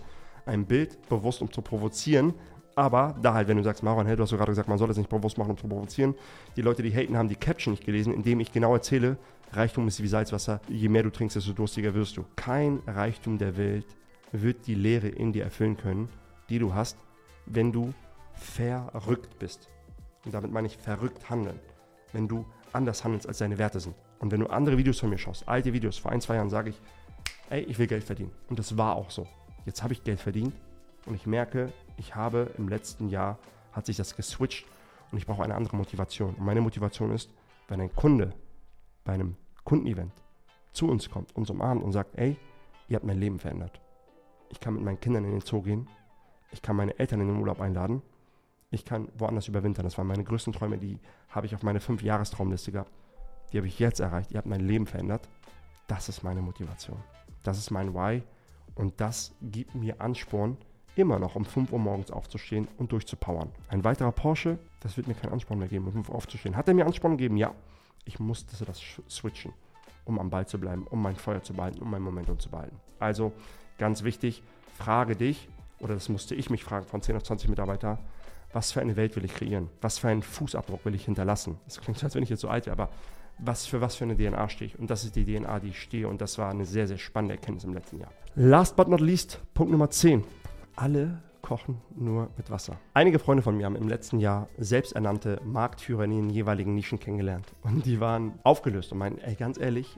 ein 0.46 0.66
Bild, 0.66 0.98
bewusst 1.10 1.42
um 1.42 1.52
zu 1.52 1.62
provozieren, 1.62 2.34
aber 2.78 3.16
da 3.22 3.34
halt, 3.34 3.48
wenn 3.48 3.58
du 3.58 3.64
sagst, 3.64 3.82
Marwan, 3.82 4.06
hey, 4.06 4.16
du 4.16 4.22
hast 4.22 4.30
ja 4.30 4.38
gerade 4.38 4.52
gesagt, 4.52 4.70
man 4.70 4.78
soll 4.78 4.88
das 4.88 4.98
nicht 4.98 5.10
bewusst 5.10 5.38
machen, 5.40 5.50
um 5.50 5.58
zu 5.58 5.68
provozieren. 5.68 6.14
Die 6.56 6.62
Leute, 6.62 6.84
die 6.84 6.94
haten, 6.94 7.18
haben 7.18 7.28
die 7.28 7.36
Caption 7.36 7.72
nicht 7.74 7.84
gelesen, 7.84 8.14
indem 8.14 8.40
ich 8.40 8.52
genau 8.52 8.74
erzähle, 8.76 9.18
Reichtum 9.52 9.88
ist 9.88 10.02
wie 10.04 10.08
Salzwasser. 10.08 10.62
Je 10.68 10.88
mehr 10.88 11.02
du 11.02 11.10
trinkst, 11.10 11.36
desto 11.36 11.54
durstiger 11.54 11.96
wirst 11.96 12.18
du. 12.18 12.26
Kein 12.36 12.84
Reichtum 12.86 13.40
der 13.40 13.58
Welt 13.58 13.88
wird 14.32 14.68
die 14.68 14.76
Leere 14.76 15.08
in 15.08 15.34
dir 15.34 15.44
erfüllen 15.44 15.76
können, 15.76 16.08
die 16.50 16.60
du 16.60 16.76
hast, 16.76 16.98
wenn 17.48 17.72
du 17.72 17.96
verrückt 18.36 19.40
bist. 19.40 19.70
Und 20.24 20.36
damit 20.36 20.52
meine 20.52 20.68
ich 20.68 20.78
verrückt 20.78 21.32
handeln. 21.32 21.60
Wenn 22.14 22.28
du 22.28 22.46
anders 22.74 23.04
handelst, 23.04 23.28
als 23.28 23.40
deine 23.40 23.58
Werte 23.58 23.80
sind. 23.80 23.96
Und 24.20 24.32
wenn 24.32 24.42
du 24.42 24.48
andere 24.48 24.78
Videos 24.78 25.00
von 25.00 25.10
mir 25.10 25.18
schaust, 25.18 25.48
alte 25.48 25.74
Videos, 25.74 25.98
vor 25.98 26.12
ein, 26.12 26.22
zwei 26.22 26.36
Jahren 26.36 26.52
sage 26.52 26.70
ich, 26.70 26.82
ey, 27.50 27.62
ich 27.62 27.80
will 27.80 27.88
Geld 27.88 28.04
verdienen. 28.04 28.32
Und 28.50 28.60
das 28.60 28.78
war 28.78 28.96
auch 28.96 29.10
so. 29.10 29.26
Jetzt 29.66 29.82
habe 29.82 29.94
ich 29.94 30.04
Geld 30.04 30.20
verdient 30.20 30.54
und 31.08 31.16
ich 31.16 31.26
merke, 31.26 31.74
ich 31.98 32.16
habe 32.16 32.52
im 32.58 32.70
letzten 32.70 33.10
Jahr, 33.10 33.38
hat 33.74 33.86
sich 33.86 33.98
das 33.98 34.16
geswitcht 34.16 34.66
und 35.12 35.18
ich 35.18 35.26
brauche 35.26 35.44
eine 35.44 35.56
andere 35.56 35.76
Motivation. 35.76 36.36
Und 36.36 36.46
meine 36.46 36.62
Motivation 36.62 37.12
ist, 37.12 37.30
wenn 37.68 37.82
ein 37.82 37.94
Kunde 37.94 38.34
bei 39.04 39.14
einem 39.14 39.36
Kundenevent 39.64 40.14
zu 40.74 40.88
uns 40.88 41.10
kommt, 41.10 41.36
uns 41.36 41.50
umarmt 41.50 41.84
und 41.84 41.92
sagt, 41.92 42.18
ey, 42.18 42.38
ihr 42.88 42.96
habt 42.96 43.06
mein 43.06 43.20
Leben 43.20 43.40
verändert. 43.40 43.82
Ich 44.50 44.60
kann 44.60 44.74
mit 44.74 44.84
meinen 44.84 45.00
Kindern 45.00 45.26
in 45.26 45.32
den 45.32 45.42
Zoo 45.42 45.62
gehen, 45.62 45.88
ich 46.52 46.62
kann 46.62 46.76
meine 46.76 46.98
Eltern 46.98 47.22
in 47.22 47.28
den 47.28 47.38
Urlaub 47.38 47.60
einladen, 47.60 48.02
ich 48.72 48.86
kann 48.86 49.10
woanders 49.18 49.48
überwintern. 49.48 49.86
Das 49.86 49.98
waren 49.98 50.08
meine 50.08 50.24
größten 50.24 50.54
Träume, 50.54 50.78
die 50.78 51.00
habe 51.30 51.46
ich 51.46 51.56
auf 51.56 51.64
meine 51.64 51.80
fünf 51.80 52.02
Jahrestraumliste 52.02 52.72
gehabt. 52.72 52.92
Die 53.52 53.58
habe 53.58 53.68
ich 53.68 53.80
jetzt 53.80 54.00
erreicht. 54.00 54.32
Ihr 54.32 54.40
habt 54.40 54.48
mein 54.48 54.62
Leben 54.62 54.88
verändert. 54.88 55.28
Das 55.88 56.10
ist 56.10 56.24
meine 56.24 56.42
Motivation. 56.42 56.98
Das 57.44 57.58
ist 57.58 57.72
mein 57.72 57.94
Why. 57.94 58.24
Und 58.76 59.00
das 59.00 59.34
gibt 59.42 59.74
mir 59.74 60.02
Ansporn, 60.02 60.58
immer 60.98 61.20
noch 61.20 61.36
um 61.36 61.46
5 61.46 61.72
Uhr 61.72 61.80
morgens 61.80 62.12
aufzustehen 62.12 62.68
und 62.78 62.92
durchzupowern. 62.92 63.50
Ein 63.70 63.84
weiterer 63.84 64.12
Porsche, 64.12 64.58
das 64.80 64.98
wird 64.98 65.08
mir 65.08 65.14
keinen 65.14 65.34
Ansporn 65.34 65.60
mehr 65.60 65.68
geben, 65.68 65.86
um 65.86 65.94
5 65.94 66.10
Uhr 66.10 66.16
aufzustehen. 66.16 66.56
Hat 66.56 66.68
er 66.68 66.74
mir 66.74 66.86
Ansporn 66.86 67.18
gegeben? 67.18 67.38
Ja. 67.38 67.54
Ich 68.06 68.20
musste 68.20 68.64
das 68.64 68.82
switchen, 69.10 69.54
um 70.06 70.18
am 70.18 70.30
Ball 70.30 70.48
zu 70.48 70.60
bleiben, 70.60 70.88
um 70.88 71.02
mein 71.02 71.16
Feuer 71.16 71.44
zu 71.44 71.54
behalten, 71.54 71.82
um 71.82 71.92
mein 71.92 72.02
Momentum 72.02 72.40
zu 72.40 72.50
behalten. 72.50 72.78
Also 73.00 73.34
ganz 73.78 74.04
wichtig, 74.04 74.44
frage 74.78 75.16
dich, 75.16 75.50
oder 75.80 75.94
das 75.94 76.08
musste 76.10 76.34
ich 76.34 76.50
mich 76.50 76.64
fragen 76.64 76.86
von 76.86 77.02
10 77.02 77.18
auf 77.18 77.24
20 77.24 77.50
Mitarbeiter, 77.50 78.00
was 78.54 78.72
für 78.72 78.80
eine 78.80 78.96
Welt 78.96 79.16
will 79.16 79.26
ich 79.26 79.34
kreieren? 79.34 79.70
Was 79.82 80.00
für 80.00 80.08
einen 80.08 80.24
Fußabdruck 80.24 80.86
will 80.86 80.96
ich 80.96 81.06
hinterlassen? 81.06 81.60
Das 81.66 81.82
klingt, 81.82 82.02
als 82.04 82.16
wenn 82.16 82.24
ich 82.24 82.30
jetzt 82.30 82.42
so 82.42 82.48
alt 82.48 82.66
wäre, 82.66 82.74
aber 82.74 82.90
was 83.40 83.66
für 83.66 83.82
was 83.82 83.96
für 83.96 84.06
eine 84.06 84.16
DNA 84.16 84.50
stehe 84.50 84.72
ich? 84.72 84.80
Und 84.80 84.90
das 84.90 85.04
ist 85.04 85.16
die 85.16 85.26
DNA, 85.26 85.60
die 85.60 85.70
ich 85.70 85.82
stehe. 85.82 86.08
Und 86.08 86.22
das 86.22 86.38
war 86.38 86.50
eine 86.50 86.66
sehr, 86.66 86.88
sehr 86.88 86.98
spannende 86.98 87.36
Erkenntnis 87.36 87.66
im 87.66 87.74
letzten 87.74 88.00
Jahr. 88.00 88.12
Last 88.36 88.76
but 88.76 88.88
not 88.88 89.02
least, 89.02 89.40
Punkt 89.54 89.72
Nummer 89.72 89.90
10. 89.90 90.24
Alle 90.78 91.24
kochen 91.42 91.82
nur 91.96 92.30
mit 92.38 92.52
Wasser. 92.52 92.78
Einige 92.94 93.18
Freunde 93.18 93.42
von 93.42 93.58
mir 93.58 93.66
haben 93.66 93.76
im 93.76 93.88
letzten 93.88 94.20
Jahr 94.20 94.48
selbsternannte 94.60 95.42
Marktführer 95.44 96.04
in 96.04 96.12
den 96.12 96.30
jeweiligen 96.30 96.76
Nischen 96.76 97.00
kennengelernt. 97.00 97.52
Und 97.64 97.88
die 97.88 98.00
waren 98.00 98.38
aufgelöst 98.44 98.92
und 98.92 99.00
meinen, 99.00 99.18
ey, 99.18 99.34
ganz 99.34 99.58
ehrlich, 99.58 99.98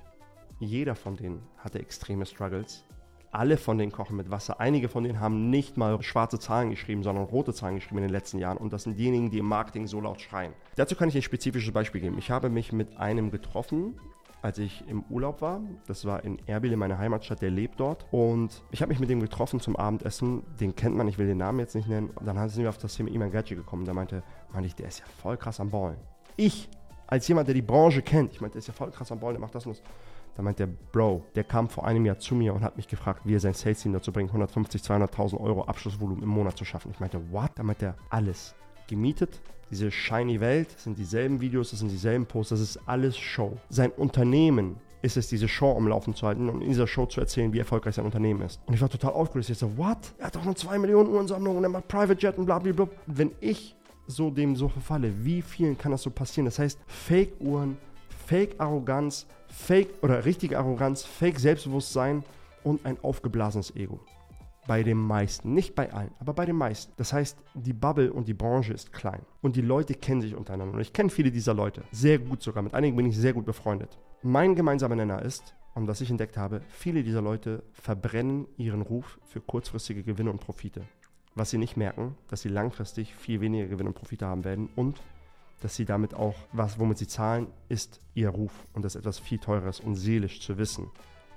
jeder 0.59 0.95
von 0.95 1.17
denen 1.17 1.41
hatte 1.57 1.79
extreme 1.79 2.25
Struggles 2.25 2.85
alle 3.31 3.57
von 3.57 3.77
denen 3.77 3.91
kochen 3.91 4.15
mit 4.15 4.31
Wasser. 4.31 4.59
Einige 4.59 4.89
von 4.89 5.03
denen 5.03 5.19
haben 5.19 5.49
nicht 5.49 5.77
mal 5.77 6.01
schwarze 6.01 6.39
Zahlen 6.39 6.71
geschrieben, 6.71 7.03
sondern 7.03 7.25
rote 7.25 7.53
Zahlen 7.53 7.75
geschrieben 7.75 7.97
in 7.97 8.03
den 8.03 8.11
letzten 8.11 8.39
Jahren. 8.39 8.57
Und 8.57 8.73
das 8.73 8.83
sind 8.83 8.97
diejenigen, 8.97 9.29
die 9.29 9.39
im 9.39 9.45
Marketing 9.45 9.87
so 9.87 10.01
laut 10.01 10.19
schreien. 10.21 10.53
Dazu 10.75 10.95
kann 10.95 11.09
ich 11.09 11.15
ein 11.15 11.21
spezifisches 11.21 11.71
Beispiel 11.71 12.01
geben. 12.01 12.17
Ich 12.17 12.31
habe 12.31 12.49
mich 12.49 12.71
mit 12.71 12.97
einem 12.97 13.31
getroffen, 13.31 13.99
als 14.41 14.57
ich 14.57 14.87
im 14.87 15.03
Urlaub 15.09 15.41
war. 15.41 15.61
Das 15.87 16.05
war 16.05 16.23
in 16.23 16.39
Erbil, 16.47 16.71
in 16.71 16.79
meiner 16.79 16.97
Heimatstadt, 16.97 17.41
der 17.41 17.49
lebt 17.49 17.79
dort. 17.79 18.05
Und 18.11 18.63
ich 18.71 18.81
habe 18.81 18.89
mich 18.89 18.99
mit 18.99 19.09
dem 19.09 19.19
getroffen 19.19 19.59
zum 19.59 19.75
Abendessen. 19.75 20.43
Den 20.59 20.75
kennt 20.75 20.95
man, 20.95 21.07
ich 21.07 21.17
will 21.17 21.27
den 21.27 21.37
Namen 21.37 21.59
jetzt 21.59 21.75
nicht 21.75 21.87
nennen. 21.87 22.09
Und 22.09 22.25
dann 22.25 22.49
sind 22.49 22.63
wir 22.63 22.69
auf 22.69 22.77
das 22.77 22.95
Thema 22.95 23.09
Iman 23.09 23.31
Gadget 23.31 23.57
gekommen. 23.57 23.85
Da 23.85 23.93
meinte, 23.93 24.23
meinte 24.51 24.67
ich, 24.67 24.75
der 24.75 24.87
ist 24.87 24.99
ja 24.99 25.05
voll 25.21 25.37
krass 25.37 25.59
am 25.59 25.69
Ballen. 25.69 25.97
Ich, 26.37 26.69
als 27.07 27.27
jemand, 27.27 27.47
der 27.47 27.55
die 27.55 27.61
Branche 27.61 28.01
kennt, 28.01 28.33
ich 28.33 28.41
meinte, 28.41 28.53
der 28.53 28.59
ist 28.59 28.67
ja 28.67 28.73
voll 28.73 28.91
krass 28.91 29.11
am 29.11 29.19
Ballen, 29.19 29.35
der 29.35 29.41
macht 29.41 29.55
das 29.55 29.65
und 29.65 29.77
das. 29.77 29.83
Da 30.35 30.43
meint 30.43 30.59
der 30.59 30.67
Bro, 30.67 31.25
der 31.35 31.43
kam 31.43 31.67
vor 31.67 31.85
einem 31.85 32.05
Jahr 32.05 32.17
zu 32.19 32.33
mir 32.33 32.53
und 32.53 32.63
hat 32.63 32.77
mich 32.77 32.87
gefragt, 32.87 33.21
wie 33.25 33.35
er 33.35 33.41
sein 33.41 33.53
Sales-Team 33.53 33.91
dazu 33.91 34.13
bringt, 34.13 34.29
150, 34.29 34.81
200.000 34.81 35.37
Euro 35.37 35.63
Abschlussvolumen 35.63 36.23
im 36.23 36.29
Monat 36.29 36.57
zu 36.57 36.63
schaffen. 36.63 36.91
Ich 36.91 36.99
meinte, 37.01 37.19
what? 37.31 37.51
Da 37.55 37.63
meint 37.63 37.81
er, 37.81 37.95
alles 38.09 38.55
gemietet. 38.89 39.39
Diese 39.71 39.91
shiny 39.91 40.39
Welt, 40.39 40.67
das 40.73 40.83
sind 40.85 40.97
dieselben 40.97 41.39
Videos, 41.39 41.69
das 41.69 41.79
sind 41.79 41.89
dieselben 41.89 42.25
Posts, 42.25 42.49
das 42.49 42.59
ist 42.59 42.79
alles 42.87 43.17
Show. 43.17 43.57
Sein 43.69 43.91
Unternehmen 43.91 44.77
ist 45.01 45.15
es, 45.15 45.27
diese 45.27 45.47
Show 45.47 45.77
am 45.77 45.87
Laufen 45.87 46.13
zu 46.15 46.27
halten 46.27 46.49
und 46.49 46.61
in 46.61 46.69
dieser 46.69 46.87
Show 46.87 47.05
zu 47.05 47.21
erzählen, 47.21 47.53
wie 47.53 47.59
erfolgreich 47.59 47.95
sein 47.95 48.05
Unternehmen 48.05 48.41
ist. 48.41 48.59
Und 48.65 48.73
ich 48.73 48.81
war 48.81 48.89
total 48.89 49.13
aufgeregt. 49.13 49.49
Ich 49.49 49.57
so, 49.57 49.77
what? 49.77 49.97
Er 50.17 50.27
hat 50.27 50.35
doch 50.35 50.43
nur 50.43 50.55
2 50.55 50.79
Millionen 50.79 51.09
Uhrensammlungen 51.09 51.59
und 51.59 51.63
er 51.63 51.69
macht 51.69 51.87
Private 51.87 52.19
Jet 52.19 52.37
und 52.37 52.45
bla 52.45 52.59
bla 52.59 52.73
bla. 52.73 52.87
Wenn 53.05 53.31
ich 53.39 53.75
so 54.07 54.31
dem 54.31 54.55
so 54.55 54.67
verfalle, 54.67 55.13
wie 55.23 55.41
vielen 55.41 55.77
kann 55.77 55.91
das 55.91 56.01
so 56.01 56.09
passieren? 56.09 56.45
Das 56.45 56.57
heißt, 56.59 56.79
Fake-Uhren, 56.87 57.77
Fake-Arroganz, 58.25 59.27
Fake 59.47 59.89
oder 60.01 60.25
richtige 60.25 60.57
Arroganz, 60.57 61.03
Fake-Selbstbewusstsein 61.03 62.23
und 62.63 62.85
ein 62.85 62.97
aufgeblasenes 63.01 63.75
Ego. 63.75 63.99
Bei 64.69 64.83
den 64.83 64.99
meisten, 64.99 65.55
nicht 65.55 65.73
bei 65.73 65.91
allen, 65.91 66.11
aber 66.19 66.33
bei 66.33 66.45
den 66.45 66.55
meisten. 66.55 66.93
Das 66.97 67.11
heißt, 67.11 67.39
die 67.55 67.73
Bubble 67.73 68.13
und 68.13 68.27
die 68.27 68.35
Branche 68.35 68.71
ist 68.71 68.93
klein. 68.93 69.25
Und 69.41 69.55
die 69.55 69.61
Leute 69.61 69.95
kennen 69.95 70.21
sich 70.21 70.35
untereinander. 70.35 70.75
Und 70.75 70.81
ich 70.81 70.93
kenne 70.93 71.09
viele 71.09 71.31
dieser 71.31 71.55
Leute. 71.55 71.81
Sehr 71.91 72.19
gut 72.19 72.43
sogar. 72.43 72.61
Mit 72.61 72.75
einigen 72.75 72.95
bin 72.95 73.07
ich 73.07 73.17
sehr 73.17 73.33
gut 73.33 73.47
befreundet. 73.47 73.97
Mein 74.21 74.53
gemeinsamer 74.53 74.95
Nenner 74.95 75.23
ist, 75.23 75.55
und 75.73 75.87
was 75.87 76.01
ich 76.01 76.11
entdeckt 76.11 76.37
habe, 76.37 76.61
viele 76.69 77.01
dieser 77.01 77.23
Leute 77.23 77.63
verbrennen 77.73 78.45
ihren 78.57 78.83
Ruf 78.83 79.19
für 79.23 79.41
kurzfristige 79.41 80.03
Gewinne 80.03 80.29
und 80.29 80.39
Profite. 80.39 80.83
Was 81.33 81.49
sie 81.49 81.57
nicht 81.57 81.75
merken, 81.75 82.15
dass 82.27 82.41
sie 82.41 82.49
langfristig 82.49 83.15
viel 83.15 83.41
weniger 83.41 83.65
Gewinne 83.65 83.89
und 83.89 83.95
Profite 83.95 84.27
haben 84.27 84.43
werden 84.43 84.69
und 84.75 85.01
dass 85.61 85.75
sie 85.75 85.85
damit 85.85 86.13
auch, 86.13 86.35
was, 86.51 86.77
womit 86.77 86.99
sie 86.99 87.07
zahlen, 87.07 87.47
ist 87.69 88.01
ihr 88.13 88.29
Ruf. 88.29 88.53
Und 88.73 88.85
das 88.85 88.93
ist 88.93 88.99
etwas 88.99 89.17
viel 89.17 89.39
teureres 89.39 89.79
und 89.79 89.95
seelisch 89.95 90.41
zu 90.41 90.59
wissen, 90.59 90.91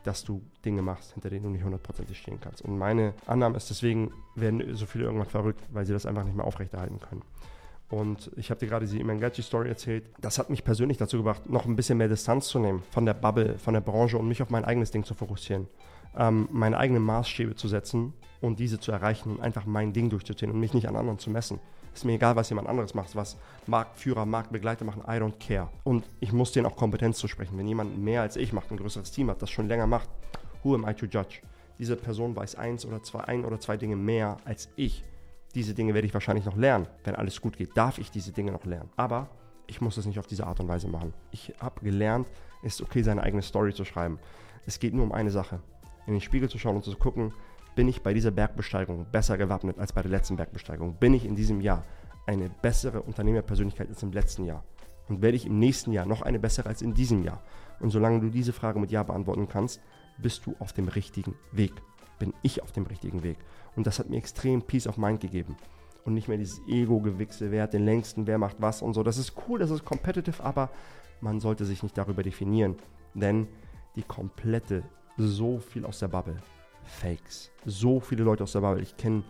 dass 0.05 0.25
du 0.25 0.43
Dinge 0.65 0.83
machst, 0.83 1.13
hinter 1.13 1.31
denen 1.31 1.45
du 1.45 1.51
nicht 1.51 1.65
hundertprozentig 1.65 2.19
stehen 2.19 2.41
kannst. 2.41 2.63
Und 2.63 2.79
meine 2.79 3.15
Annahme 3.27 3.57
ist, 3.57 3.71
deswegen 3.71 4.13
werden 4.35 4.75
so 4.75 4.87
viele 4.87 5.05
irgendwann 5.05 5.29
verrückt, 5.29 5.63
weil 5.73 5.87
sie 5.87 5.93
das 5.93 6.07
einfach 6.07 6.25
nicht 6.25 6.37
mehr 6.37 6.47
aufrechterhalten 6.47 7.01
können. 7.01 7.23
Und 7.93 8.31
ich 8.37 8.51
habe 8.51 8.59
dir 8.59 8.69
gerade 8.69 8.87
diese 8.87 8.99
Imangachi-Story 8.99 9.69
erzählt. 9.69 10.05
Das 10.19 10.39
hat 10.39 10.49
mich 10.49 10.65
persönlich 10.65 10.97
dazu 10.97 11.19
gebracht, 11.19 11.51
noch 11.51 11.67
ein 11.67 11.77
bisschen 11.77 11.99
mehr 11.99 12.09
Distanz 12.09 12.49
zu 12.49 12.59
nehmen 12.59 12.83
von 12.91 13.05
der 13.05 13.13
Bubble, 13.13 13.59
von 13.59 13.75
der 13.75 13.83
Branche 13.83 14.17
und 14.17 14.27
mich 14.27 14.41
auf 14.41 14.49
mein 14.49 14.65
eigenes 14.65 14.91
Ding 14.91 15.05
zu 15.05 15.13
fokussieren. 15.13 15.69
Ähm, 16.17 16.49
meine 16.51 16.79
eigenen 16.79 17.03
Maßstäbe 17.03 17.55
zu 17.55 17.69
setzen 17.69 18.15
und 18.41 18.59
diese 18.59 18.81
zu 18.81 18.93
erreichen 18.93 19.33
und 19.33 19.41
einfach 19.43 19.67
mein 19.67 19.93
Ding 19.93 20.09
durchzuziehen 20.09 20.51
und 20.51 20.59
mich 20.59 20.73
nicht 20.73 20.89
an 20.89 20.97
anderen 20.97 21.19
zu 21.19 21.29
messen. 21.29 21.61
Ist 21.95 22.05
mir 22.05 22.15
egal, 22.15 22.37
was 22.37 22.49
jemand 22.49 22.69
anderes 22.69 22.95
macht, 22.95 23.15
was 23.15 23.37
Marktführer, 23.67 24.25
Marktbegleiter 24.25 24.85
machen, 24.85 25.03
I 25.03 25.21
don't 25.21 25.39
care. 25.39 25.69
Und 25.85 26.09
ich 26.21 26.33
muss 26.33 26.53
denen 26.53 26.67
auch 26.67 26.77
Kompetenz 26.77 27.19
zu 27.19 27.29
sprechen. 27.29 27.59
Wenn 27.59 27.69
jemand 27.69 27.99
mehr 27.99 28.23
als 28.23 28.37
ich 28.37 28.53
macht, 28.53 28.71
ein 28.71 28.79
größeres 28.79 29.11
Team 29.11 29.31
hat, 29.31 29.43
das 29.43 29.51
schon 29.51 29.69
länger 29.69 29.87
macht, 29.87 30.09
who 30.63 30.75
am 30.75 30.89
I 30.89 30.95
to 30.95 31.07
judge? 31.07 31.41
Diese 31.79 31.97
Person 31.97 32.35
weiß 32.35 32.55
eins 32.55 32.87
oder 32.87 33.03
zwei, 33.03 33.21
ein 33.25 33.45
oder 33.45 33.61
zwei 33.61 33.77
Dinge 33.77 33.97
mehr 33.97 34.39
als 34.45 34.69
ich. 34.77 35.05
Diese 35.55 35.75
Dinge 35.75 35.93
werde 35.95 36.07
ich 36.07 36.15
wahrscheinlich 36.15 36.47
noch 36.47 36.57
lernen. 36.57 36.87
Wenn 37.05 37.15
alles 37.15 37.41
gut 37.41 37.57
geht, 37.57 37.77
darf 37.77 37.99
ich 37.99 38.11
diese 38.11 38.33
Dinge 38.33 38.53
noch 38.53 38.65
lernen. 38.65 38.91
Aber 38.97 39.29
ich 39.67 39.81
muss 39.81 39.97
es 39.97 40.07
nicht 40.07 40.19
auf 40.19 40.27
diese 40.27 40.47
Art 40.47 40.61
und 40.61 40.69
Weise 40.69 40.89
machen. 40.89 41.13
Ich 41.31 41.53
habe 41.61 41.81
gelernt, 41.81 42.29
es 42.63 42.75
ist 42.75 42.83
okay, 42.83 43.03
seine 43.03 43.23
eigene 43.23 43.43
Story 43.43 43.75
zu 43.75 43.85
schreiben. 43.85 44.19
Es 44.67 44.79
geht 44.81 44.95
nur 44.95 45.05
um 45.05 45.13
eine 45.13 45.31
Sache. 45.31 45.61
In 46.07 46.15
den 46.15 46.21
Spiegel 46.21 46.49
zu 46.49 46.59
schauen 46.59 46.77
und 46.77 46.85
zu 46.85 46.97
gucken, 46.97 47.33
bin 47.75 47.89
ich 47.89 48.03
bei 48.03 48.13
dieser 48.13 48.31
Bergbesteigung 48.31 49.07
besser 49.11 49.39
gewappnet 49.39 49.79
als 49.79 49.93
bei 49.93 50.03
der 50.03 50.11
letzten 50.11 50.37
Bergbesteigung? 50.37 50.97
Bin 50.97 51.15
ich 51.15 51.25
in 51.25 51.37
diesem 51.37 51.61
Jahr 51.61 51.85
eine 52.27 52.49
bessere 52.49 53.03
Unternehmerpersönlichkeit 53.03 53.89
als 53.89 54.03
im 54.03 54.13
letzten 54.13 54.45
Jahr? 54.45 54.65
Und 55.09 55.23
werde 55.23 55.37
ich 55.37 55.47
im 55.47 55.59
nächsten 55.59 55.93
Jahr 55.93 56.07
noch 56.07 56.23
eine 56.23 56.39
bessere 56.39 56.69
als 56.69 56.83
in 56.83 56.95
diesem 56.95 57.25
Jahr? 57.25 57.43
Und 57.81 57.91
solange 57.91 58.21
du 58.21 58.29
diese 58.29 58.53
Frage 58.53 58.79
mit 58.79 58.91
Ja 58.91 59.03
beantworten 59.03 59.49
kannst, 59.49 59.81
bist 60.19 60.47
du 60.47 60.55
auf 60.59 60.73
dem 60.73 60.89
richtigen 60.89 61.35
Weg. 61.51 61.73
Bin 62.19 62.33
ich 62.43 62.63
auf 62.63 62.73
dem 62.73 62.85
richtigen 62.85 63.23
Weg. 63.23 63.39
Und 63.75 63.87
das 63.87 63.99
hat 63.99 64.11
mir 64.11 64.17
extrem 64.17 64.63
Peace 64.63 64.87
of 64.87 64.99
Mind 64.99 65.21
gegeben. 65.21 65.57
Und 66.05 66.15
nicht 66.15 66.29
mehr 66.29 66.39
dieses 66.39 66.61
Ego-Gewichse, 66.69 67.51
wer 67.51 67.65
hat 67.65 67.73
den 67.73 67.85
längsten, 67.85 68.27
wer 68.27 68.39
macht 68.39 68.57
was 68.61 68.83
und 68.83 68.95
so. 68.95 69.03
Das 69.03 69.19
ist 69.19 69.35
cool, 69.49 69.59
das 69.59 69.71
ist 69.71 69.85
competitive, 69.85 70.43
aber 70.43 70.71
man 71.21 71.41
sollte 71.41 71.65
sich 71.65 71.83
nicht 71.83 71.97
darüber 71.97 72.23
definieren. 72.23 72.77
Denn 73.15 73.49
die 73.97 74.03
komplette, 74.03 74.83
so 75.17 75.59
viel 75.59 75.85
aus 75.85 75.99
der 75.99 76.09
Bubble, 76.09 76.37
Fakes. 76.85 77.51
So 77.65 78.01
viele 78.01 78.25
Leute 78.25 78.45
aus 78.45 78.53
der 78.53 78.61
Bubble. 78.61 78.83
Ich 78.83 78.97
kenne 78.97 79.23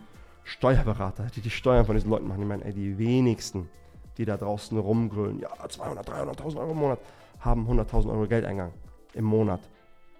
Steuerberater, 0.43 1.27
die 1.35 1.41
die 1.41 1.49
Steuern 1.49 1.85
von 1.85 1.95
diesen 1.95 2.09
Leuten 2.09 2.27
machen. 2.27 2.41
Ich 2.41 2.47
meine, 2.47 2.65
ey, 2.65 2.73
die 2.73 2.97
wenigsten, 2.97 3.69
die 4.17 4.25
da 4.25 4.37
draußen 4.37 4.77
rumgrölen, 4.77 5.39
ja, 5.39 5.49
200, 5.67 6.07
300.000 6.07 6.57
Euro 6.57 6.71
im 6.71 6.77
Monat, 6.77 6.99
haben 7.39 7.67
100.000 7.67 8.09
Euro 8.09 8.27
Geldeingang 8.27 8.73
im 9.13 9.25
Monat. 9.25 9.61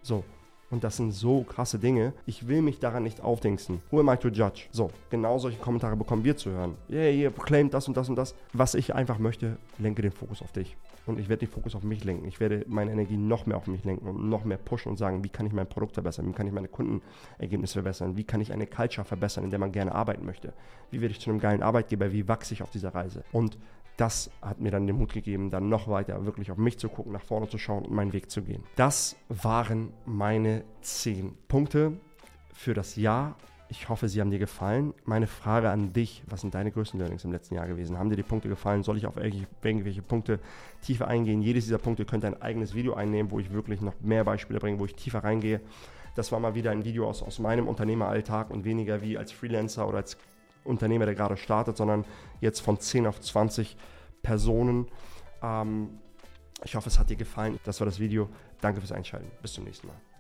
So, 0.02 0.24
und 0.74 0.84
das 0.84 0.98
sind 0.98 1.12
so 1.12 1.44
krasse 1.44 1.78
Dinge. 1.78 2.14
Ich 2.26 2.48
will 2.48 2.64
mich 2.64 2.80
daran 2.80 3.04
nicht 3.04 3.22
aufdingsen. 3.22 3.80
Who 3.92 4.00
am 4.00 4.10
I 4.10 4.18
to 4.18 4.30
judge? 4.30 4.64
So, 4.72 4.90
genau 5.12 5.38
solche 5.38 5.60
Kommentare 5.60 5.96
bekommen 5.96 6.24
wir 6.24 6.36
zu 6.36 6.50
hören. 6.50 6.74
Yeah, 6.90 7.12
ihr 7.12 7.30
claimt 7.30 7.76
das 7.76 7.88
und 7.88 7.96
das 7.96 8.10
und 8.10 8.16
das. 8.16 8.34
Was 8.54 8.74
ich 8.74 8.96
einfach 8.96 9.20
möchte, 9.20 9.58
lenke 9.78 10.02
den 10.02 10.12
Fokus 10.12 10.42
auf 10.42 10.52
dich. 10.52 10.76
Und 11.06 11.20
ich 11.20 11.30
werde 11.30 11.46
den 11.46 11.52
Fokus 11.52 11.76
auf 11.76 11.84
mich 11.84 12.04
lenken. 12.04 12.28
Ich 12.28 12.40
werde 12.40 12.66
meine 12.68 12.92
Energie 12.92 13.18
noch 13.18 13.46
mehr 13.46 13.58
auf 13.58 13.68
mich 13.68 13.84
lenken 13.84 14.08
und 14.08 14.28
noch 14.28 14.46
mehr 14.46 14.58
pushen 14.58 14.90
und 14.90 14.98
sagen, 14.98 15.24
wie 15.24 15.30
kann 15.30 15.46
ich 15.46 15.54
mein 15.54 15.68
Produkt 15.68 15.94
verbessern? 15.94 16.28
Wie 16.28 16.32
kann 16.34 16.48
ich 16.48 16.54
meine 16.54 16.70
Kundenergebnisse 16.70 17.74
verbessern? 17.74 18.18
Wie 18.18 18.24
kann 18.24 18.42
ich 18.42 18.52
eine 18.52 18.66
Culture 18.66 19.06
verbessern, 19.06 19.44
in 19.44 19.52
der 19.52 19.60
man 19.60 19.72
gerne 19.72 19.94
arbeiten 19.94 20.26
möchte? 20.26 20.54
Wie 20.90 21.02
werde 21.02 21.12
ich 21.12 21.20
zu 21.20 21.30
einem 21.30 21.40
geilen 21.40 21.62
Arbeitgeber? 21.62 22.12
Wie 22.12 22.28
wachse 22.28 22.56
ich 22.56 22.64
auf 22.64 22.72
dieser 22.72 22.96
Reise? 22.96 23.24
Und 23.32 23.60
das 23.98 24.32
hat 24.42 24.60
mir 24.60 24.72
dann 24.72 24.88
den 24.88 24.98
Mut 24.98 25.14
gegeben, 25.14 25.52
dann 25.52 25.70
noch 25.70 25.88
weiter 25.88 26.26
wirklich 26.26 26.52
auf 26.52 26.58
mich 26.58 26.80
zu 26.80 26.90
gucken, 26.90 27.12
nach 27.12 27.22
vorne 27.22 27.48
zu 27.48 27.58
schauen 27.58 27.86
und 27.86 27.94
meinen 27.94 28.14
Weg 28.14 28.32
zu 28.32 28.42
gehen. 28.42 28.64
Das 28.76 29.16
waren 29.30 29.94
meine 30.06 30.63
zehn 30.82 31.36
Punkte 31.48 31.94
für 32.54 32.74
das 32.74 32.96
Jahr. 32.96 33.36
Ich 33.70 33.90
hoffe, 33.90 34.08
sie 34.08 34.22
haben 34.22 34.30
dir 34.30 34.40
gefallen. 34.40 34.94
Meine 35.06 35.26
Frage 35.26 35.70
an 35.70 35.94
dich, 35.94 36.24
was 36.28 36.42
sind 36.42 36.54
deine 36.54 36.72
größten 36.72 37.00
Learnings 37.00 37.24
im 37.24 37.32
letzten 37.32 37.56
Jahr 37.56 37.68
gewesen? 37.68 37.98
Haben 37.98 38.10
dir 38.10 38.16
die 38.16 38.24
Punkte 38.24 38.48
gefallen? 38.48 38.84
Soll 38.84 38.98
ich 38.98 39.08
auf 39.08 39.18
irgendwelche 39.18 40.02
Punkte 40.02 40.40
tiefer 40.82 41.08
eingehen? 41.08 41.42
Jedes 41.42 41.66
dieser 41.66 41.80
Punkte 41.80 42.06
könnte 42.06 42.28
ein 42.28 42.40
eigenes 42.42 42.76
Video 42.76 42.94
einnehmen, 42.94 43.32
wo 43.32 43.40
ich 43.40 43.52
wirklich 43.52 43.82
noch 43.82 44.00
mehr 44.02 44.24
Beispiele 44.24 44.60
bringe, 44.60 44.80
wo 44.80 44.86
ich 44.86 44.96
tiefer 44.96 45.24
reingehe. 45.24 45.60
Das 46.16 46.32
war 46.32 46.40
mal 46.40 46.54
wieder 46.54 46.72
ein 46.72 46.86
Video 46.86 47.10
aus, 47.10 47.24
aus 47.24 47.40
meinem 47.40 47.68
Unternehmeralltag 47.68 48.52
und 48.52 48.66
weniger 48.66 49.02
wie 49.02 49.18
als 49.18 49.32
Freelancer 49.32 49.88
oder 49.88 49.98
als 49.98 50.18
Unternehmer, 50.64 51.06
der 51.06 51.16
gerade 51.16 51.38
startet, 51.38 51.76
sondern 51.76 52.06
jetzt 52.42 52.60
von 52.60 52.80
10 52.80 53.08
auf 53.08 53.20
20 53.20 53.76
Personen. 54.22 54.88
Ähm, 55.42 56.00
ich 56.64 56.76
hoffe, 56.76 56.90
es 56.90 57.00
hat 57.00 57.10
dir 57.10 57.18
gefallen. 57.18 57.60
Das 57.64 57.80
war 57.82 57.86
das 57.86 58.00
Video. 58.00 58.30
Danke 58.62 58.80
fürs 58.80 58.92
Einschalten. 58.92 59.32
Bis 59.42 59.54
zum 59.54 59.66
nächsten 59.66 59.88
Mal. 59.88 60.13